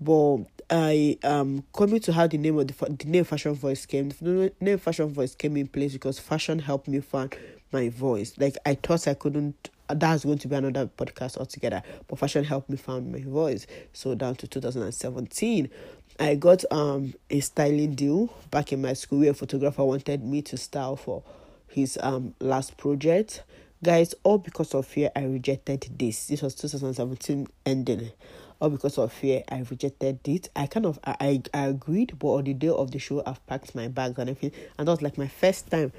but 0.00 0.38
i 0.70 1.16
um 1.22 1.62
coming 1.72 2.00
to 2.00 2.12
how 2.12 2.26
the 2.26 2.38
name 2.38 2.58
of 2.58 2.66
the, 2.66 2.74
the 2.96 3.04
name 3.04 3.24
fashion 3.24 3.54
voice 3.54 3.86
came 3.86 4.08
the 4.20 4.52
name 4.60 4.78
fashion 4.78 5.08
voice 5.12 5.34
came 5.34 5.56
in 5.56 5.68
place 5.68 5.92
because 5.92 6.18
fashion 6.18 6.58
helped 6.58 6.88
me 6.88 7.00
find 7.00 7.36
my 7.72 7.88
voice. 7.88 8.32
Like 8.38 8.56
i 8.66 8.74
thought 8.74 9.06
i 9.06 9.14
couldn't 9.14 9.70
that's 9.88 10.24
going 10.24 10.38
to 10.38 10.48
be 10.48 10.56
another 10.56 10.86
podcast 10.86 11.38
altogether 11.38 11.82
but 12.08 12.18
fashion 12.18 12.42
helped 12.42 12.68
me 12.68 12.76
find 12.76 13.12
my 13.12 13.20
voice. 13.20 13.66
So 13.92 14.14
down 14.16 14.34
to 14.36 14.48
2017 14.48 15.70
i 16.18 16.34
got 16.34 16.64
um 16.72 17.14
a 17.30 17.38
styling 17.40 17.94
deal 17.94 18.34
back 18.50 18.72
in 18.72 18.82
my 18.82 18.94
school 18.94 19.20
where 19.20 19.30
a 19.30 19.34
photographer 19.34 19.84
wanted 19.84 20.24
me 20.24 20.42
to 20.42 20.56
style 20.56 20.96
for 20.96 21.22
his 21.68 21.98
um 22.02 22.34
last 22.40 22.76
project. 22.76 23.42
Guys, 23.84 24.14
all 24.22 24.38
because 24.38 24.74
of 24.74 24.86
fear, 24.86 25.10
I 25.14 25.24
rejected 25.24 25.86
this. 25.98 26.28
This 26.28 26.40
was 26.40 26.54
2017 26.54 27.46
ending. 27.66 28.10
All 28.58 28.70
because 28.70 28.96
of 28.96 29.12
fear, 29.12 29.44
I 29.50 29.64
rejected 29.68 30.26
it. 30.26 30.48
I 30.56 30.66
kind 30.66 30.86
of 30.86 30.98
I, 31.04 31.42
I 31.52 31.66
agreed, 31.66 32.18
but 32.18 32.28
on 32.28 32.44
the 32.44 32.54
day 32.54 32.68
of 32.68 32.90
the 32.90 32.98
show, 32.98 33.22
I've 33.26 33.46
packed 33.46 33.74
my 33.74 33.88
bags 33.88 34.18
and 34.18 34.30
everything, 34.30 34.58
and 34.78 34.88
that 34.88 34.92
was 34.92 35.02
like 35.02 35.18
my 35.18 35.28
first 35.28 35.70
time 35.70 35.92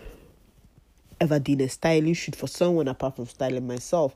ever 1.20 1.40
doing 1.40 1.62
a 1.62 1.70
styling 1.70 2.14
shoot 2.14 2.36
for 2.36 2.48
someone 2.48 2.88
apart 2.88 3.16
from 3.16 3.26
styling 3.26 3.68
myself. 3.68 4.16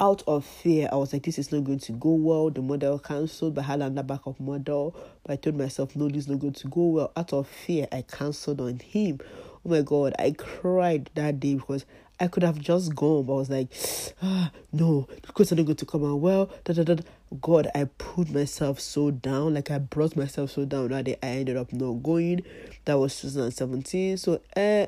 Out 0.00 0.22
of 0.26 0.44
fear, 0.44 0.88
I 0.90 0.96
was 0.96 1.12
like, 1.12 1.22
this 1.22 1.38
is 1.38 1.52
not 1.52 1.64
going 1.64 1.78
to 1.80 1.92
go 1.92 2.10
well. 2.10 2.50
The 2.50 2.62
model 2.62 2.98
cancelled, 2.98 3.54
but 3.54 3.62
I 3.62 3.68
had 3.68 3.82
another 3.82 4.02
backup 4.02 4.40
model. 4.40 4.96
But 5.22 5.32
I 5.32 5.36
told 5.36 5.56
myself, 5.56 5.94
no, 5.94 6.08
this 6.08 6.24
is 6.24 6.28
not 6.28 6.40
going 6.40 6.54
to 6.54 6.68
go 6.68 6.86
well. 6.86 7.12
Out 7.16 7.32
of 7.32 7.46
fear, 7.46 7.86
I 7.92 8.02
cancelled 8.02 8.60
on 8.60 8.78
him 8.80 9.20
Oh 9.64 9.68
my 9.68 9.82
god, 9.82 10.14
I 10.18 10.32
cried 10.32 11.10
that 11.14 11.38
day 11.38 11.54
because 11.54 11.84
I 12.18 12.28
could 12.28 12.42
have 12.42 12.58
just 12.58 12.94
gone, 12.94 13.24
but 13.24 13.34
I 13.34 13.36
was 13.36 13.50
like, 13.50 13.68
ah, 14.22 14.50
no, 14.72 15.08
the 15.22 15.52
are 15.52 15.56
not 15.56 15.66
going 15.66 15.76
to 15.76 15.86
come 15.86 16.04
out 16.04 16.20
well. 16.20 16.50
Da, 16.64 16.72
da, 16.72 16.82
da. 16.82 17.02
God, 17.40 17.68
I 17.74 17.84
put 17.84 18.30
myself 18.30 18.78
so 18.80 19.10
down, 19.10 19.54
like 19.54 19.70
I 19.70 19.78
brought 19.78 20.16
myself 20.16 20.50
so 20.50 20.64
down 20.64 20.88
that 20.88 21.04
day 21.04 21.16
I 21.22 21.26
ended 21.26 21.56
up 21.56 21.72
not 21.72 22.02
going. 22.02 22.42
That 22.84 22.98
was 22.98 23.20
2017. 23.20 24.16
So, 24.18 24.34
uh, 24.56 24.86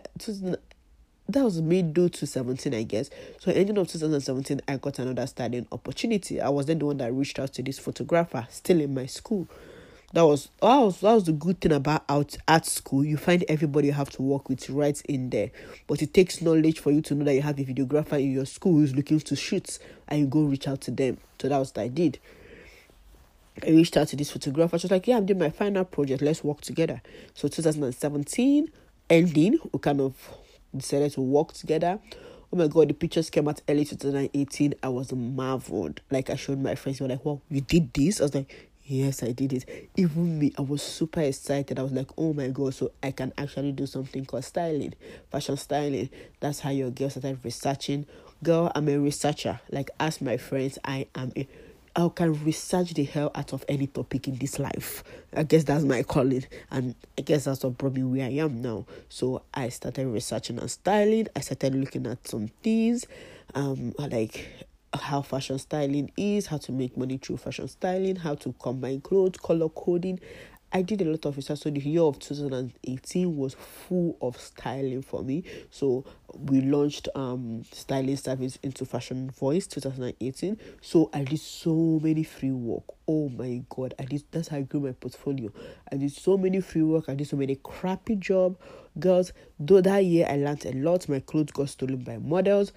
that 1.26 1.42
was 1.42 1.62
mid 1.62 1.94
to 1.94 2.26
17, 2.26 2.74
I 2.74 2.82
guess. 2.82 3.10
So, 3.40 3.50
ending 3.50 3.78
of 3.78 3.88
2017, 3.88 4.60
I 4.68 4.76
got 4.76 4.98
another 4.98 5.26
studying 5.26 5.66
opportunity. 5.72 6.40
I 6.40 6.50
was 6.50 6.66
then 6.66 6.80
the 6.80 6.86
one 6.86 6.98
that 6.98 7.12
reached 7.12 7.38
out 7.38 7.52
to 7.54 7.62
this 7.62 7.78
photographer, 7.78 8.46
still 8.50 8.80
in 8.80 8.92
my 8.92 9.06
school 9.06 9.48
that 10.14 10.22
was 10.22 10.48
that 10.62 10.78
was 10.78 11.00
that 11.00 11.12
was 11.12 11.24
the 11.24 11.32
good 11.32 11.60
thing 11.60 11.72
about 11.72 12.04
out 12.08 12.36
at 12.46 12.66
school. 12.66 13.04
You 13.04 13.16
find 13.16 13.44
everybody 13.48 13.88
you 13.88 13.92
have 13.94 14.10
to 14.10 14.22
work 14.22 14.48
with 14.48 14.70
right 14.70 15.00
in 15.02 15.30
there. 15.30 15.50
But 15.88 16.02
it 16.02 16.14
takes 16.14 16.40
knowledge 16.40 16.78
for 16.78 16.92
you 16.92 17.02
to 17.02 17.14
know 17.16 17.24
that 17.24 17.34
you 17.34 17.42
have 17.42 17.58
a 17.58 17.64
videographer 17.64 18.20
in 18.20 18.32
your 18.32 18.46
school 18.46 18.74
who's 18.74 18.94
looking 18.94 19.18
to 19.18 19.34
shoot 19.34 19.78
and 20.06 20.20
you 20.20 20.26
go 20.26 20.42
reach 20.42 20.68
out 20.68 20.80
to 20.82 20.92
them. 20.92 21.18
So 21.40 21.48
that 21.48 21.58
was 21.58 21.72
what 21.74 21.82
I 21.82 21.88
did. 21.88 22.20
I 23.66 23.70
reached 23.70 23.96
out 23.96 24.08
to 24.08 24.16
this 24.16 24.30
photographer. 24.30 24.78
She 24.78 24.84
was 24.84 24.92
like, 24.92 25.08
Yeah, 25.08 25.16
I'm 25.16 25.26
doing 25.26 25.40
my 25.40 25.50
final 25.50 25.84
project. 25.84 26.22
Let's 26.22 26.44
work 26.44 26.60
together. 26.60 27.02
So 27.34 27.48
2017 27.48 28.68
ending, 29.10 29.58
we 29.72 29.78
kind 29.80 30.00
of 30.00 30.14
decided 30.76 31.12
to 31.12 31.22
work 31.22 31.54
together. 31.54 31.98
Oh 32.52 32.56
my 32.56 32.68
god, 32.68 32.88
the 32.88 32.94
pictures 32.94 33.30
came 33.30 33.48
out 33.48 33.62
early 33.68 33.84
2018. 33.84 34.74
I 34.80 34.88
was 34.90 35.12
marveled. 35.12 36.02
Like 36.12 36.30
I 36.30 36.36
showed 36.36 36.60
my 36.60 36.76
friends, 36.76 37.00
they 37.00 37.04
were 37.04 37.10
like, 37.10 37.24
Wow, 37.24 37.40
you 37.50 37.62
did 37.62 37.92
this? 37.92 38.20
I 38.20 38.24
was 38.24 38.34
like, 38.36 38.70
Yes, 38.86 39.22
I 39.22 39.32
did 39.32 39.54
it. 39.54 39.90
Even 39.96 40.38
me, 40.38 40.52
I 40.58 40.62
was 40.62 40.82
super 40.82 41.20
excited. 41.20 41.78
I 41.78 41.82
was 41.82 41.92
like, 41.92 42.10
oh 42.18 42.34
my 42.34 42.48
god, 42.48 42.74
so 42.74 42.92
I 43.02 43.12
can 43.12 43.32
actually 43.38 43.72
do 43.72 43.86
something 43.86 44.26
called 44.26 44.44
styling, 44.44 44.92
fashion 45.30 45.56
styling. 45.56 46.10
That's 46.40 46.60
how 46.60 46.68
your 46.70 46.90
girl 46.90 47.08
started 47.08 47.38
researching. 47.42 48.04
Girl, 48.42 48.70
I'm 48.74 48.88
a 48.90 48.98
researcher. 48.98 49.58
Like, 49.70 49.90
ask 49.98 50.20
my 50.20 50.36
friends, 50.36 50.78
I 50.84 51.06
am 51.14 51.32
a 51.34 51.48
I 51.96 52.08
can 52.08 52.44
research 52.44 52.92
the 52.94 53.04
hell 53.04 53.30
out 53.36 53.52
of 53.52 53.64
any 53.68 53.86
topic 53.86 54.26
in 54.26 54.36
this 54.36 54.58
life. 54.58 55.04
I 55.34 55.44
guess 55.44 55.62
that's 55.62 55.84
my 55.84 56.02
calling, 56.02 56.44
and 56.70 56.96
I 57.16 57.22
guess 57.22 57.44
that's 57.44 57.62
me 57.62 58.02
where 58.02 58.26
I 58.26 58.32
am 58.32 58.60
now. 58.60 58.84
So 59.08 59.42
I 59.54 59.68
started 59.68 60.08
researching 60.08 60.58
and 60.58 60.68
styling. 60.68 61.28
I 61.36 61.40
started 61.40 61.76
looking 61.76 62.06
at 62.08 62.26
some 62.26 62.48
things, 62.64 63.06
um, 63.54 63.94
like 63.96 64.66
how 65.00 65.22
fashion 65.22 65.58
styling 65.58 66.10
is, 66.16 66.46
how 66.46 66.58
to 66.58 66.72
make 66.72 66.96
money 66.96 67.18
through 67.18 67.38
fashion 67.38 67.68
styling, 67.68 68.16
how 68.16 68.34
to 68.36 68.52
combine 68.60 69.00
clothes, 69.00 69.36
color 69.38 69.68
coding. 69.68 70.20
I 70.72 70.82
did 70.82 71.02
a 71.02 71.04
lot 71.04 71.24
of 71.24 71.36
research. 71.36 71.60
So 71.60 71.70
the 71.70 71.78
year 71.80 72.02
of 72.02 72.18
2018 72.18 73.36
was 73.36 73.54
full 73.54 74.16
of 74.20 74.40
styling 74.40 75.02
for 75.02 75.22
me. 75.22 75.44
So 75.70 76.04
we 76.36 76.62
launched 76.62 77.08
um 77.14 77.62
styling 77.70 78.16
service 78.16 78.58
into 78.62 78.84
Fashion 78.84 79.30
Voice 79.30 79.68
2018. 79.68 80.58
So 80.80 81.10
I 81.14 81.22
did 81.22 81.38
so 81.38 82.00
many 82.02 82.24
free 82.24 82.50
work. 82.50 82.82
Oh 83.06 83.28
my 83.28 83.62
god, 83.68 83.94
I 84.00 84.04
did 84.04 84.24
that's 84.32 84.48
how 84.48 84.56
I 84.56 84.62
grew 84.62 84.80
my 84.80 84.92
portfolio. 84.92 85.52
I 85.92 85.96
did 85.96 86.10
so 86.10 86.36
many 86.36 86.60
free 86.60 86.82
work, 86.82 87.04
I 87.08 87.14
did 87.14 87.28
so 87.28 87.36
many 87.36 87.54
crappy 87.62 88.16
job. 88.16 88.58
Girls, 88.98 89.32
though 89.60 89.80
that 89.80 90.04
year 90.04 90.26
I 90.28 90.36
learned 90.36 90.66
a 90.66 90.72
lot, 90.72 91.08
my 91.08 91.20
clothes 91.20 91.52
got 91.52 91.68
stolen 91.68 91.98
by 92.02 92.18
models 92.18 92.72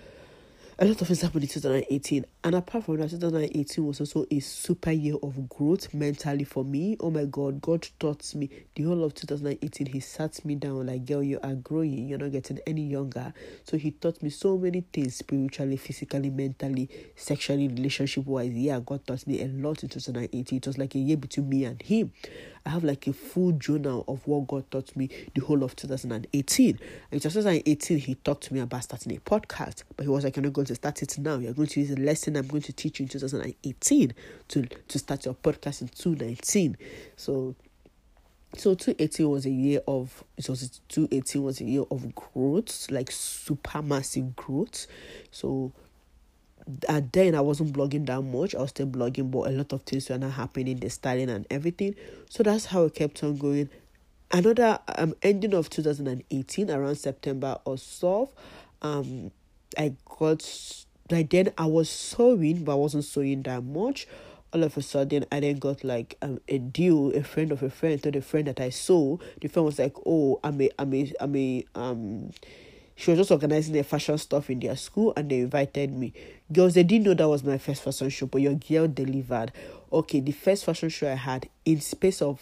a 0.80 0.86
lot 0.86 1.02
of 1.02 1.08
things 1.08 1.22
happened 1.22 1.44
in 1.44 1.50
2018 1.50 2.24
and 2.44 2.54
apart 2.54 2.84
from 2.84 2.98
that 2.98 3.10
2018 3.10 3.84
was 3.84 4.00
also 4.00 4.28
a 4.30 4.40
super 4.40 4.92
year 4.92 5.16
of 5.24 5.50
growth 5.50 5.92
mentally 5.92 6.44
for 6.44 6.64
me. 6.64 6.96
Oh 7.00 7.10
my 7.10 7.26
god 7.26 7.60
god 7.62 7.88
taught 8.00 8.36
me. 8.36 8.48
The 8.76 8.84
whole 8.84 9.04
of 9.04 9.16
2018 9.16 9.88
he 9.88 10.00
sat 10.00 10.46
me 10.46 10.54
down 10.54 10.86
like 10.86 11.04
girl 11.04 11.24
you 11.24 11.40
are 11.42 11.56
growing. 11.56 12.08
You're 12.08 12.20
not 12.20 12.32
getting 12.32 12.60
any 12.68 12.84
younger. 12.84 13.34
So 13.64 13.76
he 13.76 13.90
taught 13.90 14.22
me 14.22 14.30
so 14.30 14.56
many 14.56 14.82
things 14.94 15.16
spiritually 15.16 15.78
physically 15.78 16.30
mentally 16.30 16.90
sexually 17.16 17.70
relationship 17.70 18.28
wise 18.28 18.54
yeah 18.54 18.80
god 18.80 19.06
taught 19.08 19.26
me 19.26 19.42
a 19.42 19.48
lot 19.48 19.82
in 19.82 19.90
2018 19.90 20.58
it 20.58 20.68
was 20.68 20.78
like 20.78 20.94
a 20.94 21.00
year 21.00 21.18
between 21.18 21.50
me 21.50 21.66
and 21.66 21.82
him 21.82 22.12
I 22.68 22.72
have 22.72 22.84
like 22.84 23.08
a 23.08 23.14
full 23.14 23.54
journal 23.54 24.04
of 24.10 24.28
what 24.28 24.46
God 24.46 24.70
taught 24.70 24.94
me 24.94 25.10
the 25.34 25.40
whole 25.40 25.64
of 25.64 25.74
2018. 25.78 26.70
And 26.70 26.80
in 27.12 27.20
2018, 27.22 27.98
He 27.98 28.16
talked 28.16 28.44
to 28.44 28.54
me 28.54 28.60
about 28.60 28.84
starting 28.84 29.16
a 29.16 29.20
podcast, 29.22 29.84
but 29.96 30.04
He 30.04 30.10
was 30.10 30.26
like, 30.26 30.36
You're 30.36 30.44
not 30.44 30.52
going 30.52 30.68
to 30.68 30.76
start 30.76 31.02
it 31.02 31.18
now. 31.18 31.38
You're 31.38 31.54
going 31.54 31.70
to 31.70 31.80
use 31.80 31.92
a 31.92 31.96
lesson 31.96 32.36
I'm 32.36 32.48
going 32.48 32.64
to 32.64 32.74
teach 32.74 33.00
you 33.00 33.06
in 33.06 33.10
2018 33.10 34.14
to, 34.50 34.62
to 34.64 35.00
start 35.00 35.24
your 35.24 35.36
podcast 35.36 35.82
in 35.82 35.88
2019. 35.88 36.78
So 37.16 37.56
so 38.58 38.74
2018 38.74 39.30
was 39.30 39.46
a 39.46 39.50
year 39.50 39.82
of 39.88 40.24
it 40.38 40.50
was 40.50 40.82
2018 40.90 41.44
was 41.44 41.62
a 41.62 41.66
year 41.66 41.84
of 41.92 42.16
growth 42.16 42.90
like 42.90 43.12
super 43.12 43.82
massive 43.82 44.36
growth 44.38 44.88
so 45.32 45.74
and 46.90 47.12
then 47.12 47.36
I 47.36 47.42
wasn't 47.42 47.74
blogging 47.74 48.06
that 48.08 48.22
much. 48.22 48.56
I 48.56 48.60
was 48.62 48.72
still 48.72 48.88
blogging, 48.88 49.32
but 49.32 49.48
a 49.48 49.52
lot 49.52 49.74
of 49.74 49.84
things 49.84 50.10
were 50.10 50.18
not 50.18 50.32
happening, 50.32 50.78
the 50.78 50.90
styling 50.90 51.30
and 51.30 51.46
everything. 51.50 51.96
So 52.30 52.44
that's 52.44 52.66
how 52.66 52.84
it 52.84 52.96
kept 52.96 53.24
on 53.24 53.38
going. 53.38 53.70
Another 54.32 54.80
um 54.98 55.14
ending 55.22 55.54
of 55.54 55.70
2018, 55.70 56.70
around 56.70 56.96
September 56.96 57.58
or 57.64 57.78
so, 57.78 58.30
um, 58.82 59.32
I 59.78 59.94
got 60.20 60.44
like 61.10 61.30
then 61.30 61.54
I 61.58 61.66
was 61.66 61.90
sewing, 61.90 62.64
but 62.64 62.74
I 62.74 62.76
wasn't 62.76 63.06
sewing 63.06 63.44
that 63.44 63.64
much. 63.64 64.08
All 64.54 64.64
of 64.64 64.78
a 64.78 64.82
sudden, 64.82 65.26
I 65.32 65.40
then 65.40 65.58
got 65.60 65.84
like 65.84 66.18
um, 66.22 66.40
a 66.48 66.58
deal. 66.58 67.16
A 67.16 67.24
friend 67.24 67.52
of 67.52 67.64
a 67.64 67.70
friend 67.70 68.02
told 68.02 68.16
a 68.16 68.22
friend 68.22 68.48
that 68.48 68.60
I 68.60 68.70
saw. 68.70 69.18
The 69.42 69.48
friend 69.48 69.66
was 69.66 69.80
like, 69.80 69.96
"Oh, 70.06 70.40
I'm 70.44 70.62
a, 70.62 70.70
I'm 70.80 70.94
a, 70.94 71.14
I'm 71.20 71.36
a 71.36 71.66
um." 71.76 72.32
She 72.98 73.12
was 73.12 73.20
just 73.20 73.32
organizing 73.32 73.76
the 73.76 73.84
fashion 73.84 74.18
stuff 74.18 74.50
in 74.50 74.60
their 74.60 74.76
school 74.76 75.14
and 75.16 75.30
they 75.30 75.42
invited 75.42 75.94
me. 75.94 76.14
Girls, 76.52 76.74
they 76.74 76.82
didn't 76.82 77.06
know 77.06 77.14
that 77.14 77.30
was 77.30 77.44
my 77.44 77.60
first 77.60 77.84
fashion 77.84 78.10
show, 78.10 78.26
but 78.26 78.42
your 78.42 78.56
girl 78.56 78.88
delivered. 78.88 79.52
Okay, 79.94 80.20
the 80.20 80.32
first 80.32 80.66
fashion 80.66 80.90
show 80.90 81.12
I 81.12 81.16
had 81.16 81.48
in 81.64 81.80
space 81.80 82.24
of 82.24 82.42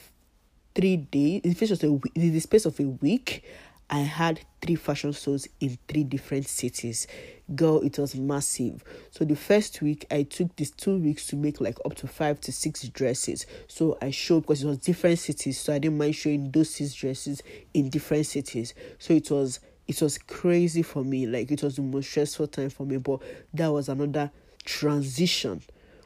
three 0.74 0.96
days, 0.96 1.42
in 1.44 1.54
space 1.56 1.72
of 1.72 1.84
a 1.84 1.92
week, 1.92 2.12
in 2.16 2.32
the 2.32 2.40
space 2.40 2.66
of 2.66 2.80
a 2.80 2.86
week, 2.86 3.44
I 3.90 4.00
had 4.00 4.40
three 4.62 4.76
fashion 4.76 5.12
shows 5.12 5.46
in 5.60 5.78
three 5.90 6.06
different 6.06 6.48
cities. 6.48 7.06
Girl, 7.54 7.82
it 7.82 8.00
was 8.00 8.16
massive. 8.16 8.82
So 9.12 9.26
the 9.26 9.36
first 9.36 9.82
week, 9.82 10.06
I 10.10 10.24
took 10.24 10.56
these 10.56 10.72
two 10.72 10.98
weeks 10.98 11.28
to 11.28 11.36
make 11.36 11.60
like 11.60 11.78
up 11.86 11.96
to 11.96 12.08
five 12.08 12.40
to 12.42 12.54
six 12.54 12.88
dresses. 12.88 13.46
So 13.68 13.98
I 14.02 14.10
showed 14.12 14.42
because 14.42 14.64
it 14.64 14.68
was 14.68 14.78
different 14.78 15.20
cities, 15.20 15.60
so 15.60 15.74
I 15.74 15.80
didn't 15.80 15.98
mind 15.98 16.16
showing 16.16 16.50
those 16.50 16.70
six 16.70 16.94
dresses 16.94 17.44
in 17.74 17.90
different 17.90 18.26
cities. 18.26 18.74
So 19.00 19.14
it 19.14 19.30
was 19.30 19.60
it 19.88 20.02
was 20.02 20.18
crazy 20.18 20.82
for 20.82 21.04
me. 21.04 21.26
Like 21.28 21.52
it 21.52 21.64
was 21.64 21.76
the 21.76 21.82
most 21.82 22.10
stressful 22.10 22.48
time 22.48 22.70
for 22.70 22.86
me, 22.86 22.98
but 22.98 23.22
that 23.54 23.72
was 23.72 23.90
another 23.90 24.32
transition 24.64 25.62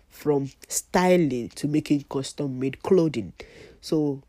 from 0.10 0.50
styling 0.68 1.50
to 1.50 1.68
making 1.68 2.06
custom 2.10 2.60
made 2.60 2.82
clothing. 2.84 3.34
So 3.82 4.22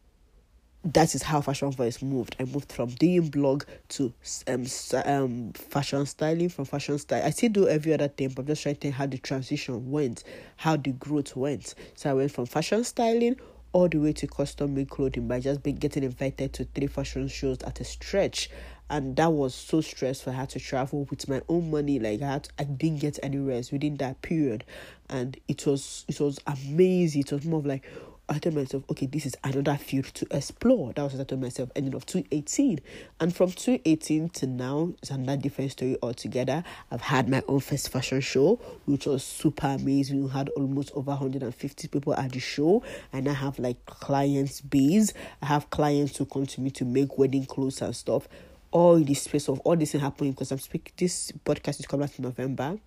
that 0.84 1.14
is 1.14 1.22
how 1.22 1.40
Fashion 1.40 1.70
Voice 1.72 2.00
moved. 2.00 2.36
I 2.40 2.44
moved 2.44 2.72
from 2.72 2.88
doing 2.90 3.28
blog 3.28 3.64
to 3.90 4.12
um, 4.46 4.66
um 5.04 5.52
fashion 5.52 6.06
styling, 6.06 6.48
from 6.48 6.64
fashion 6.64 6.98
style. 6.98 7.22
I 7.24 7.30
still 7.30 7.50
do 7.50 7.68
every 7.68 7.92
other 7.92 8.08
thing, 8.08 8.28
but 8.28 8.42
I'm 8.42 8.46
just 8.46 8.62
trying 8.62 8.76
to 8.76 8.80
think 8.80 8.94
how 8.94 9.06
the 9.06 9.18
transition 9.18 9.90
went, 9.90 10.24
how 10.56 10.76
the 10.76 10.92
growth 10.92 11.36
went. 11.36 11.74
So 11.96 12.10
I 12.10 12.14
went 12.14 12.32
from 12.32 12.46
fashion 12.46 12.84
styling 12.84 13.36
all 13.72 13.88
the 13.88 13.98
way 13.98 14.12
to 14.12 14.26
custom 14.26 14.74
made 14.74 14.90
clothing 14.90 15.28
by 15.28 15.40
just 15.40 15.62
being 15.62 15.76
getting 15.76 16.02
invited 16.02 16.52
to 16.54 16.64
three 16.64 16.86
fashion 16.86 17.28
shows 17.28 17.58
at 17.62 17.80
a 17.80 17.84
stretch 17.84 18.50
and 18.90 19.16
that 19.16 19.32
was 19.32 19.54
so 19.54 19.80
stressful. 19.80 20.32
I 20.32 20.36
had 20.36 20.50
to 20.50 20.60
travel 20.60 21.06
with 21.08 21.28
my 21.28 21.40
own 21.48 21.70
money. 21.70 21.98
Like 21.98 22.20
I 22.20 22.32
had, 22.32 22.44
to, 22.44 22.50
I 22.58 22.64
didn't 22.64 23.00
get 23.00 23.18
any 23.22 23.38
rest 23.38 23.72
within 23.72 23.96
that 23.98 24.20
period, 24.20 24.64
and 25.08 25.38
it 25.48 25.64
was 25.64 26.04
it 26.08 26.20
was 26.20 26.40
amazing. 26.46 27.22
It 27.22 27.32
was 27.32 27.44
more 27.44 27.60
of 27.60 27.66
like 27.66 27.84
I 28.28 28.38
told 28.38 28.54
myself, 28.54 28.84
okay, 28.88 29.06
this 29.06 29.26
is 29.26 29.36
another 29.42 29.76
field 29.76 30.04
to 30.04 30.26
explore. 30.30 30.92
That 30.92 31.02
was 31.02 31.14
what 31.14 31.22
I 31.22 31.24
told 31.24 31.40
myself 31.40 31.70
ending 31.74 31.94
of 31.94 32.06
2018. 32.06 32.78
And 33.18 33.34
from 33.34 33.50
2018 33.50 34.28
to 34.28 34.46
now, 34.46 34.92
it's 35.02 35.10
another 35.10 35.42
different 35.42 35.72
story 35.72 35.96
altogether. 36.00 36.62
I've 36.92 37.00
had 37.00 37.28
my 37.28 37.42
own 37.48 37.58
first 37.58 37.88
fashion 37.88 38.20
show, 38.20 38.60
which 38.84 39.06
was 39.06 39.24
super 39.24 39.66
amazing. 39.66 40.22
We 40.22 40.30
had 40.30 40.48
almost 40.50 40.92
over 40.94 41.10
150 41.10 41.88
people 41.88 42.14
at 42.14 42.30
the 42.30 42.38
show. 42.38 42.84
And 43.12 43.28
I 43.28 43.32
have 43.32 43.58
like 43.58 43.84
clients 43.86 44.60
base. 44.60 45.12
I 45.42 45.46
have 45.46 45.68
clients 45.70 46.16
who 46.16 46.24
come 46.24 46.46
to 46.46 46.60
me 46.60 46.70
to 46.70 46.84
make 46.84 47.18
wedding 47.18 47.46
clothes 47.46 47.82
and 47.82 47.96
stuff 47.96 48.28
all 48.70 48.98
the 48.98 49.14
space 49.14 49.48
of 49.48 49.60
all 49.60 49.76
this 49.76 49.92
happening 49.92 50.32
because 50.32 50.52
I'm 50.52 50.58
speaking 50.58 50.92
this 50.96 51.32
podcast 51.44 51.80
is 51.80 51.86
coming 51.86 52.04
out 52.04 52.18
in 52.18 52.24
November 52.24 52.78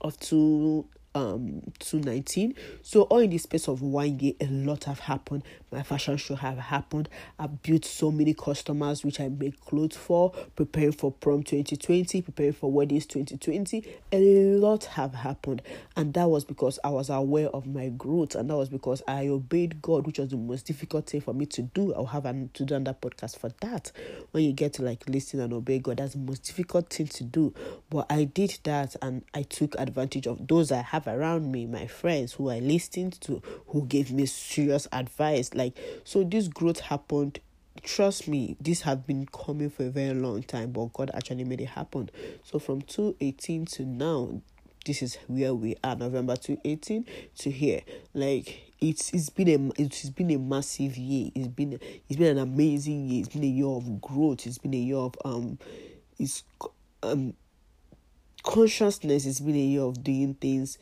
of 0.00 0.18
two 0.18 0.86
um 1.14 1.62
219 1.78 2.54
so 2.82 3.02
all 3.02 3.18
in 3.18 3.30
the 3.30 3.38
space 3.38 3.68
of 3.68 3.82
one 3.82 4.18
year 4.18 4.32
a 4.40 4.46
lot 4.46 4.84
have 4.84 5.00
happened. 5.00 5.42
My 5.70 5.82
fashion 5.82 6.16
show 6.16 6.34
have 6.34 6.58
happened. 6.58 7.08
I've 7.38 7.62
built 7.62 7.84
so 7.84 8.10
many 8.10 8.34
customers 8.34 9.04
which 9.04 9.20
i 9.20 9.28
make 9.28 9.60
clothes 9.60 9.96
for 9.96 10.30
preparing 10.56 10.92
for 10.92 11.12
prom 11.12 11.42
2020 11.42 12.22
preparing 12.22 12.52
for 12.52 12.70
weddings 12.70 13.06
2020 13.06 13.84
a 14.12 14.18
lot 14.56 14.84
have 14.84 15.14
happened. 15.14 15.62
And 15.96 16.14
that 16.14 16.28
was 16.28 16.44
because 16.44 16.78
i 16.84 16.88
was 16.88 17.10
aware 17.10 17.48
of 17.48 17.66
my 17.66 17.88
growth. 17.90 18.34
And 18.34 18.50
that 18.50 18.56
was 18.56 18.68
because 18.68 19.02
i 19.06 19.28
obeyed 19.28 19.82
god 19.82 20.06
which 20.06 20.18
was 20.18 20.30
the 20.30 20.36
most 20.36 20.66
difficult 20.66 21.06
thing 21.06 21.20
for 21.20 21.34
me 21.34 21.46
to 21.46 21.62
do. 21.62 21.94
I'll 21.94 22.06
have 22.06 22.26
an, 22.26 22.50
to 22.54 22.64
do 22.64 22.74
another 22.74 22.96
podcast 23.00 23.38
for 23.38 23.50
that. 23.60 23.92
When 24.32 24.44
you 24.44 24.52
get 24.52 24.74
to 24.74 24.82
like 24.82 25.08
listen 25.08 25.40
and 25.40 25.52
obey 25.52 25.78
god 25.78 25.98
that's 25.98 26.12
the 26.12 26.18
most 26.18 26.44
difficult 26.44 26.90
thing 26.90 27.06
to 27.08 27.24
do. 27.24 27.54
But 27.90 28.06
i 28.10 28.24
did 28.24 28.58
that 28.64 28.96
and 29.02 29.24
i 29.34 29.42
took 29.42 29.74
advantage 29.78 30.26
of 30.26 30.46
those 30.46 30.72
i 30.72 30.82
have 30.82 31.01
have 31.04 31.14
around 31.14 31.50
me, 31.50 31.66
my 31.66 31.86
friends 31.86 32.34
who 32.34 32.50
I 32.50 32.58
listened 32.58 33.20
to, 33.22 33.42
who 33.68 33.86
gave 33.86 34.12
me 34.12 34.26
serious 34.26 34.88
advice. 34.92 35.54
Like, 35.54 35.76
so 36.04 36.24
this 36.24 36.48
growth 36.48 36.80
happened. 36.80 37.40
Trust 37.82 38.28
me, 38.28 38.56
this 38.60 38.82
had 38.82 39.06
been 39.06 39.26
coming 39.26 39.70
for 39.70 39.84
a 39.84 39.90
very 39.90 40.14
long 40.14 40.42
time, 40.42 40.72
but 40.72 40.92
God 40.92 41.10
actually 41.14 41.44
made 41.44 41.60
it 41.60 41.66
happen. 41.66 42.10
So 42.44 42.58
from 42.58 42.82
218 42.82 43.66
to 43.66 43.84
now, 43.84 44.42
this 44.84 45.02
is 45.02 45.16
where 45.26 45.54
we 45.54 45.76
are, 45.82 45.96
November 45.96 46.36
218 46.36 47.06
to 47.38 47.50
here. 47.50 47.80
Like 48.14 48.72
it's 48.80 49.12
it's 49.12 49.30
been 49.30 49.48
a 49.48 49.82
it's 49.82 50.10
been 50.10 50.30
a 50.32 50.38
massive 50.38 50.96
year. 50.96 51.30
It's 51.34 51.48
been 51.48 51.78
it's 52.08 52.18
been 52.18 52.36
an 52.36 52.42
amazing 52.42 53.08
year. 53.08 53.20
It's 53.20 53.32
been 53.32 53.44
a 53.44 53.46
year 53.46 53.66
of 53.66 54.00
growth. 54.00 54.46
It's 54.46 54.58
been 54.58 54.74
a 54.74 54.78
year 54.78 54.96
of 54.96 55.14
um 55.24 55.58
it's 56.18 56.42
um 57.02 57.34
consciousness 58.42 59.24
has 59.24 59.40
been 59.40 59.54
a 59.54 59.58
year 59.58 59.82
of 59.82 60.02
doing 60.02 60.34
things. 60.34 60.78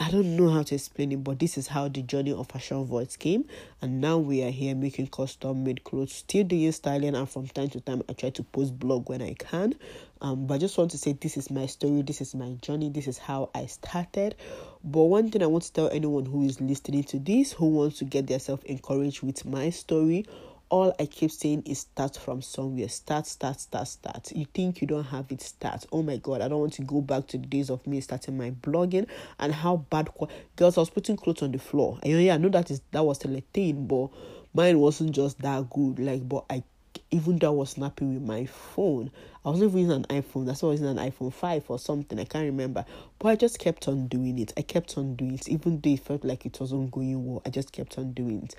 I 0.00 0.12
don't 0.12 0.36
know 0.36 0.48
how 0.48 0.62
to 0.62 0.76
explain 0.76 1.10
it, 1.10 1.24
but 1.24 1.40
this 1.40 1.58
is 1.58 1.66
how 1.66 1.88
the 1.88 2.02
journey 2.02 2.32
of 2.32 2.48
Fashion 2.48 2.84
Voice 2.84 3.16
came. 3.16 3.48
And 3.82 4.00
now 4.00 4.18
we 4.18 4.44
are 4.44 4.50
here 4.50 4.76
making 4.76 5.08
custom 5.08 5.64
made 5.64 5.82
clothes, 5.82 6.12
still 6.12 6.44
doing 6.44 6.70
styling, 6.70 7.16
and 7.16 7.28
from 7.28 7.48
time 7.48 7.68
to 7.70 7.80
time 7.80 8.02
I 8.08 8.12
try 8.12 8.30
to 8.30 8.42
post 8.44 8.78
blog 8.78 9.08
when 9.08 9.22
I 9.22 9.34
can. 9.34 9.74
Um, 10.20 10.46
but 10.46 10.54
I 10.54 10.58
just 10.58 10.78
want 10.78 10.92
to 10.92 10.98
say 10.98 11.14
this 11.14 11.36
is 11.36 11.50
my 11.50 11.66
story, 11.66 12.02
this 12.02 12.20
is 12.20 12.34
my 12.34 12.52
journey, 12.62 12.90
this 12.90 13.08
is 13.08 13.18
how 13.18 13.50
I 13.54 13.66
started. 13.66 14.36
But 14.84 15.02
one 15.02 15.30
thing 15.30 15.42
I 15.42 15.46
want 15.46 15.64
to 15.64 15.72
tell 15.72 15.90
anyone 15.90 16.26
who 16.26 16.44
is 16.44 16.60
listening 16.60 17.02
to 17.04 17.18
this, 17.18 17.52
who 17.52 17.66
wants 17.66 17.98
to 17.98 18.04
get 18.04 18.28
themselves 18.28 18.62
encouraged 18.64 19.22
with 19.22 19.44
my 19.44 19.70
story 19.70 20.26
all 20.70 20.94
I 20.98 21.06
keep 21.06 21.30
saying 21.30 21.62
is 21.66 21.80
start 21.80 22.16
from 22.16 22.42
somewhere. 22.42 22.88
Start, 22.88 23.26
start, 23.26 23.60
start, 23.60 23.88
start. 23.88 24.32
You 24.32 24.46
think 24.52 24.80
you 24.80 24.86
don't 24.86 25.04
have 25.04 25.30
it, 25.30 25.40
start. 25.40 25.86
Oh 25.92 26.02
my 26.02 26.18
god, 26.18 26.42
I 26.42 26.48
don't 26.48 26.60
want 26.60 26.74
to 26.74 26.82
go 26.82 27.00
back 27.00 27.26
to 27.28 27.38
the 27.38 27.46
days 27.46 27.70
of 27.70 27.86
me 27.86 28.00
starting 28.00 28.36
my 28.36 28.50
blogging 28.50 29.06
and 29.38 29.54
how 29.54 29.78
bad 29.90 30.10
girls 30.56 30.76
I 30.76 30.80
was 30.80 30.90
putting 30.90 31.16
clothes 31.16 31.42
on 31.42 31.52
the 31.52 31.58
floor. 31.58 31.98
And 32.02 32.22
yeah, 32.22 32.34
I 32.34 32.38
know 32.38 32.50
that 32.50 32.70
is 32.70 32.82
that 32.90 33.04
was 33.04 33.18
still 33.18 33.36
a 33.36 33.42
thing, 33.52 33.86
but 33.86 34.08
mine 34.54 34.78
wasn't 34.78 35.12
just 35.12 35.40
that 35.40 35.70
good. 35.70 35.98
Like, 35.98 36.28
but 36.28 36.44
I 36.50 36.62
even 37.10 37.38
though 37.38 37.48
I 37.48 37.50
was 37.50 37.70
snapping 37.70 38.14
with 38.14 38.22
my 38.22 38.44
phone, 38.44 39.10
I 39.44 39.50
wasn't 39.50 39.72
using 39.72 39.92
an 39.92 40.04
iPhone. 40.04 40.44
That's 40.46 40.62
why 40.62 40.68
I 40.68 40.72
was 40.72 40.80
using 40.80 40.98
an 40.98 41.10
iPhone 41.10 41.32
5 41.32 41.64
or 41.68 41.78
something. 41.78 42.18
I 42.18 42.24
can't 42.24 42.44
remember. 42.44 42.84
But 43.18 43.28
I 43.28 43.36
just 43.36 43.58
kept 43.58 43.88
on 43.88 44.08
doing 44.08 44.38
it. 44.38 44.52
I 44.56 44.62
kept 44.62 44.98
on 44.98 45.16
doing 45.16 45.34
it. 45.34 45.48
Even 45.48 45.80
though 45.80 45.90
it 45.90 46.00
felt 46.00 46.24
like 46.24 46.44
it 46.44 46.60
wasn't 46.60 46.90
going 46.90 47.24
well, 47.24 47.40
I 47.46 47.50
just 47.50 47.72
kept 47.72 47.96
on 47.96 48.12
doing 48.12 48.42
it. 48.42 48.54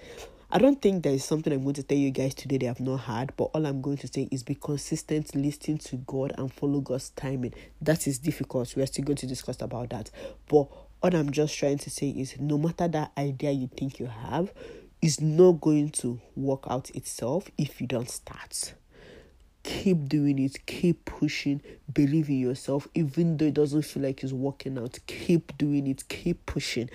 I 0.52 0.58
don't 0.58 0.82
think 0.82 1.04
there 1.04 1.14
is 1.14 1.24
something 1.24 1.54
I'm 1.54 1.62
going 1.62 1.76
to 1.76 1.84
tell 1.84 1.96
you 1.96 2.10
guys 2.10 2.34
today 2.34 2.58
they 2.58 2.66
have 2.66 2.80
not 2.80 3.02
had, 3.02 3.34
but 3.38 3.52
all 3.54 3.68
I'm 3.68 3.82
going 3.82 3.98
to 3.98 4.08
say 4.08 4.28
is 4.32 4.42
be 4.42 4.56
consistent, 4.56 5.36
listen 5.36 5.78
to 5.78 5.98
God, 5.98 6.34
and 6.40 6.52
follow 6.52 6.80
God's 6.80 7.12
timing. 7.12 7.54
That 7.80 8.08
is 8.08 8.18
difficult. 8.18 8.76
We 8.76 8.82
are 8.82 8.88
still 8.88 9.06
going 9.06 9.18
to 9.18 9.28
discuss 9.28 9.62
about 9.62 9.92
that. 9.92 10.10
But 10.48 10.68
all 11.04 11.16
I'm 11.16 11.30
just 11.32 11.56
trying 11.56 11.78
to 11.78 11.92
say 11.92 12.10
is 12.10 12.40
no 12.40 12.58
matter 12.58 12.88
that 12.88 13.12
idea 13.16 13.52
you 13.52 13.68
think 13.68 14.00
you 14.00 14.08
have, 14.08 14.52
is 15.04 15.22
not 15.22 15.62
going 15.62 15.90
to 15.90 16.20
work 16.36 16.64
out 16.68 16.90
itself 16.96 17.48
if 17.60 17.80
you 17.80 17.86
don't 17.86 18.10
start. 18.10 18.74
Keep 19.62 20.10
doing 20.10 20.40
it, 20.40 20.66
keep 20.66 21.06
pushing, 21.06 21.62
believe 21.94 22.28
in 22.28 22.40
yourself, 22.40 22.88
even 22.96 23.38
though 23.38 23.46
it 23.46 23.54
doesn't 23.54 23.84
feel 23.84 24.02
like 24.02 24.24
it's 24.24 24.34
working 24.34 24.80
out. 24.80 24.98
Keep 25.06 25.60
doing 25.60 25.86
it, 25.86 26.08
keep 26.10 26.44
pushing. 26.48 26.90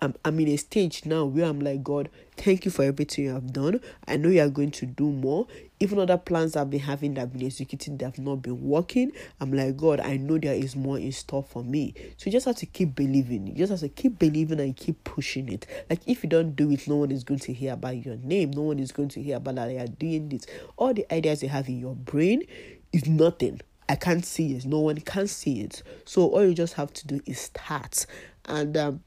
I'm, 0.00 0.14
I'm 0.24 0.38
in 0.40 0.48
a 0.48 0.56
stage 0.56 1.04
now 1.04 1.24
where 1.24 1.44
I'm 1.44 1.60
like, 1.60 1.82
God, 1.82 2.08
thank 2.36 2.64
you 2.64 2.70
for 2.70 2.84
everything 2.84 3.24
you 3.24 3.32
have 3.32 3.52
done. 3.52 3.80
I 4.06 4.16
know 4.16 4.28
you 4.28 4.40
are 4.40 4.48
going 4.48 4.70
to 4.72 4.86
do 4.86 5.10
more. 5.10 5.48
Even 5.80 5.98
other 5.98 6.16
plans 6.16 6.56
I've 6.56 6.70
been 6.70 6.80
having 6.80 7.14
that 7.14 7.20
have 7.22 7.32
been 7.32 7.44
executing 7.46 7.96
that 7.98 8.04
have 8.04 8.18
not 8.18 8.36
been 8.36 8.62
working. 8.62 9.12
I'm 9.40 9.52
like, 9.52 9.76
God, 9.76 10.00
I 10.00 10.16
know 10.16 10.38
there 10.38 10.54
is 10.54 10.76
more 10.76 10.98
in 10.98 11.10
store 11.12 11.42
for 11.42 11.64
me. 11.64 11.94
So 12.16 12.26
you 12.26 12.32
just 12.32 12.46
have 12.46 12.56
to 12.56 12.66
keep 12.66 12.94
believing. 12.94 13.48
You 13.48 13.54
just 13.54 13.70
have 13.70 13.80
to 13.80 13.88
keep 13.88 14.18
believing 14.18 14.60
and 14.60 14.76
keep 14.76 15.02
pushing 15.02 15.48
it. 15.48 15.66
Like 15.90 16.00
if 16.06 16.22
you 16.22 16.28
don't 16.28 16.54
do 16.54 16.70
it, 16.70 16.86
no 16.86 16.96
one 16.96 17.10
is 17.10 17.24
going 17.24 17.40
to 17.40 17.52
hear 17.52 17.72
about 17.72 18.04
your 18.04 18.16
name. 18.16 18.52
No 18.52 18.62
one 18.62 18.78
is 18.78 18.92
going 18.92 19.08
to 19.10 19.22
hear 19.22 19.36
about 19.36 19.56
that 19.56 19.70
you 19.70 19.78
are 19.78 19.86
doing 19.86 20.28
this. 20.28 20.46
All 20.76 20.94
the 20.94 21.12
ideas 21.12 21.42
you 21.42 21.48
have 21.48 21.68
in 21.68 21.80
your 21.80 21.96
brain 21.96 22.44
is 22.92 23.06
nothing. 23.08 23.60
I 23.88 23.96
can't 23.96 24.24
see 24.24 24.54
it. 24.54 24.64
No 24.66 24.80
one 24.80 25.00
can 25.00 25.26
see 25.26 25.60
it. 25.62 25.82
So 26.04 26.28
all 26.28 26.44
you 26.44 26.54
just 26.54 26.74
have 26.74 26.92
to 26.92 27.06
do 27.06 27.20
is 27.26 27.40
start. 27.40 28.06
And 28.44 28.76
um, 28.76 29.00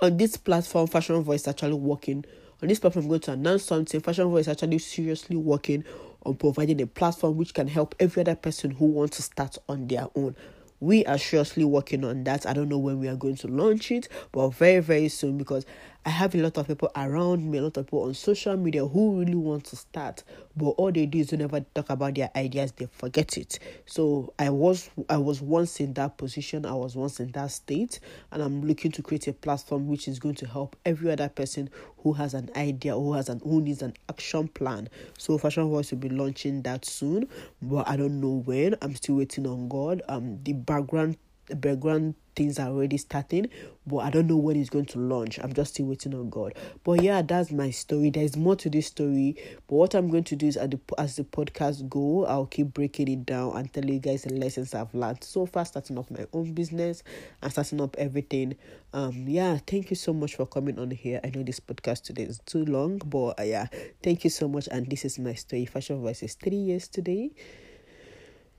on 0.00 0.16
this 0.16 0.36
platform, 0.36 0.86
Fashion 0.86 1.22
Voice 1.22 1.46
actually 1.48 1.74
working. 1.74 2.24
On 2.62 2.68
this 2.68 2.78
platform, 2.78 3.04
I'm 3.04 3.08
going 3.08 3.20
to 3.22 3.32
announce 3.32 3.64
something. 3.64 4.00
Fashion 4.00 4.28
Voice 4.28 4.48
actually 4.48 4.78
seriously 4.78 5.36
working 5.36 5.84
on 6.24 6.36
providing 6.36 6.80
a 6.80 6.86
platform 6.86 7.36
which 7.36 7.54
can 7.54 7.66
help 7.68 7.94
every 7.98 8.20
other 8.20 8.36
person 8.36 8.70
who 8.70 8.86
wants 8.86 9.16
to 9.16 9.22
start 9.22 9.58
on 9.68 9.88
their 9.88 10.06
own 10.14 10.36
we 10.82 11.04
are 11.06 11.16
seriously 11.16 11.64
working 11.64 12.04
on 12.04 12.24
that. 12.24 12.44
I 12.44 12.52
don't 12.52 12.68
know 12.68 12.76
when 12.76 12.98
we 12.98 13.06
are 13.06 13.14
going 13.14 13.36
to 13.36 13.46
launch 13.46 13.92
it, 13.92 14.08
but 14.32 14.48
very, 14.48 14.80
very 14.80 15.08
soon 15.08 15.38
because 15.38 15.64
I 16.04 16.10
have 16.10 16.34
a 16.34 16.38
lot 16.38 16.58
of 16.58 16.66
people 16.66 16.90
around 16.96 17.48
me, 17.48 17.58
a 17.58 17.62
lot 17.62 17.76
of 17.76 17.86
people 17.86 18.02
on 18.02 18.14
social 18.14 18.56
media 18.56 18.84
who 18.84 19.20
really 19.20 19.36
want 19.36 19.64
to 19.66 19.76
start, 19.76 20.24
but 20.56 20.70
all 20.70 20.90
they 20.90 21.06
do 21.06 21.18
is 21.18 21.28
they 21.28 21.64
talk 21.74 21.90
about 21.90 22.16
their 22.16 22.28
ideas, 22.34 22.72
they 22.72 22.86
forget 22.86 23.38
it. 23.38 23.60
So 23.86 24.32
I 24.36 24.50
was 24.50 24.90
I 25.08 25.18
was 25.18 25.40
once 25.40 25.78
in 25.78 25.92
that 25.94 26.18
position, 26.18 26.66
I 26.66 26.72
was 26.72 26.96
once 26.96 27.20
in 27.20 27.30
that 27.32 27.52
state, 27.52 28.00
and 28.32 28.42
I'm 28.42 28.66
looking 28.66 28.90
to 28.92 29.02
create 29.02 29.28
a 29.28 29.32
platform 29.32 29.86
which 29.86 30.08
is 30.08 30.18
going 30.18 30.34
to 30.36 30.46
help 30.46 30.74
every 30.84 31.12
other 31.12 31.28
person 31.28 31.70
who 31.98 32.14
has 32.14 32.34
an 32.34 32.50
idea, 32.56 32.94
who 32.94 33.12
has 33.12 33.28
an 33.28 33.40
who 33.44 33.60
needs 33.60 33.82
an 33.82 33.94
action 34.08 34.48
plan. 34.48 34.88
So 35.18 35.38
Fashion 35.38 35.68
Voice 35.68 35.92
will 35.92 35.98
be 35.98 36.08
launching 36.08 36.62
that 36.62 36.84
soon, 36.84 37.28
but 37.60 37.88
I 37.88 37.96
don't 37.96 38.20
know 38.20 38.42
when. 38.44 38.74
I'm 38.82 38.96
still 38.96 39.16
waiting 39.16 39.46
on 39.46 39.68
God. 39.68 40.02
Um 40.08 40.40
the 40.42 40.54
background 40.54 41.16
the 41.46 41.54
background 41.54 42.16
things 42.34 42.58
are 42.58 42.68
already 42.68 42.96
starting, 42.96 43.48
but 43.86 43.98
I 43.98 44.10
don't 44.10 44.26
know 44.26 44.36
when 44.36 44.56
it's 44.56 44.70
going 44.70 44.86
to 44.86 44.98
launch. 44.98 45.38
I'm 45.42 45.52
just 45.52 45.74
still 45.74 45.86
waiting 45.86 46.14
on 46.14 46.30
God. 46.30 46.54
But 46.84 47.02
yeah, 47.02 47.22
that's 47.22 47.50
my 47.50 47.70
story. 47.70 48.10
There's 48.10 48.36
more 48.36 48.56
to 48.56 48.70
this 48.70 48.86
story. 48.86 49.36
But 49.68 49.76
what 49.76 49.94
I'm 49.94 50.08
going 50.10 50.24
to 50.24 50.36
do 50.36 50.46
is 50.46 50.54
the, 50.54 50.80
as 50.98 51.16
the 51.16 51.24
podcast 51.24 51.88
go, 51.88 52.26
I'll 52.26 52.46
keep 52.46 52.72
breaking 52.74 53.08
it 53.08 53.26
down 53.26 53.56
and 53.56 53.72
tell 53.72 53.84
you 53.84 53.98
guys 53.98 54.22
the 54.22 54.34
lessons 54.34 54.74
I've 54.74 54.94
learned 54.94 55.24
so 55.24 55.46
far, 55.46 55.64
starting 55.64 55.98
up 55.98 56.10
my 56.10 56.26
own 56.32 56.52
business 56.52 57.02
and 57.42 57.52
starting 57.52 57.80
up 57.80 57.96
everything. 57.98 58.56
Um, 58.92 59.26
yeah, 59.26 59.58
thank 59.66 59.90
you 59.90 59.96
so 59.96 60.12
much 60.12 60.36
for 60.36 60.46
coming 60.46 60.78
on 60.78 60.90
here. 60.90 61.20
I 61.24 61.30
know 61.30 61.42
this 61.42 61.60
podcast 61.60 62.04
today 62.04 62.24
is 62.24 62.40
too 62.46 62.64
long, 62.64 62.98
but 62.98 63.40
uh, 63.40 63.44
yeah, 63.44 63.66
thank 64.02 64.24
you 64.24 64.30
so 64.30 64.48
much. 64.48 64.68
And 64.70 64.88
this 64.88 65.04
is 65.04 65.18
my 65.18 65.34
story. 65.34 65.66
Fashion 65.66 66.00
Voice 66.00 66.22
is 66.22 66.34
three 66.34 66.56
years 66.56 66.88
today. 66.88 67.30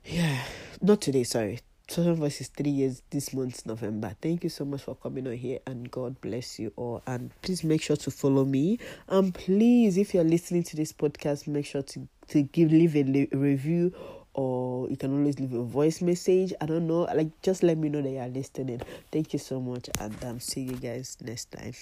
Yeah, 0.05 0.43
not 0.81 1.01
today, 1.01 1.23
sorry 1.23 1.59
Is 1.95 2.47
three 2.47 2.71
years 2.71 3.03
this 3.11 3.35
month, 3.35 3.67
November. 3.67 4.15
Thank 4.19 4.43
you 4.43 4.49
so 4.49 4.65
much 4.65 4.81
for 4.81 4.95
coming 4.95 5.27
on 5.27 5.33
here 5.33 5.59
and 5.67 5.91
God 5.91 6.19
bless 6.21 6.57
you 6.57 6.73
all. 6.75 7.03
And 7.05 7.29
please 7.43 7.63
make 7.63 7.83
sure 7.83 7.95
to 7.97 8.09
follow 8.09 8.45
me. 8.45 8.79
And 9.07 9.31
please, 9.31 9.99
if 9.99 10.15
you're 10.15 10.23
listening 10.23 10.63
to 10.63 10.75
this 10.75 10.91
podcast, 10.91 11.45
make 11.45 11.67
sure 11.67 11.83
to, 11.83 12.07
to 12.29 12.41
give 12.41 12.71
leave 12.71 12.95
a 12.95 13.27
review 13.37 13.93
or 14.33 14.89
you 14.89 14.97
can 14.97 15.15
always 15.15 15.39
leave 15.39 15.53
a 15.53 15.61
voice 15.61 16.01
message. 16.01 16.51
I 16.59 16.65
don't 16.65 16.87
know. 16.87 17.01
Like 17.13 17.29
just 17.43 17.61
let 17.61 17.77
me 17.77 17.89
know 17.89 18.01
that 18.01 18.09
you're 18.09 18.27
listening. 18.27 18.81
Thank 19.11 19.33
you 19.33 19.39
so 19.39 19.61
much 19.61 19.87
and 19.99 20.15
um 20.23 20.39
see 20.39 20.61
you 20.61 20.77
guys 20.77 21.15
next 21.21 21.51
time. 21.51 21.73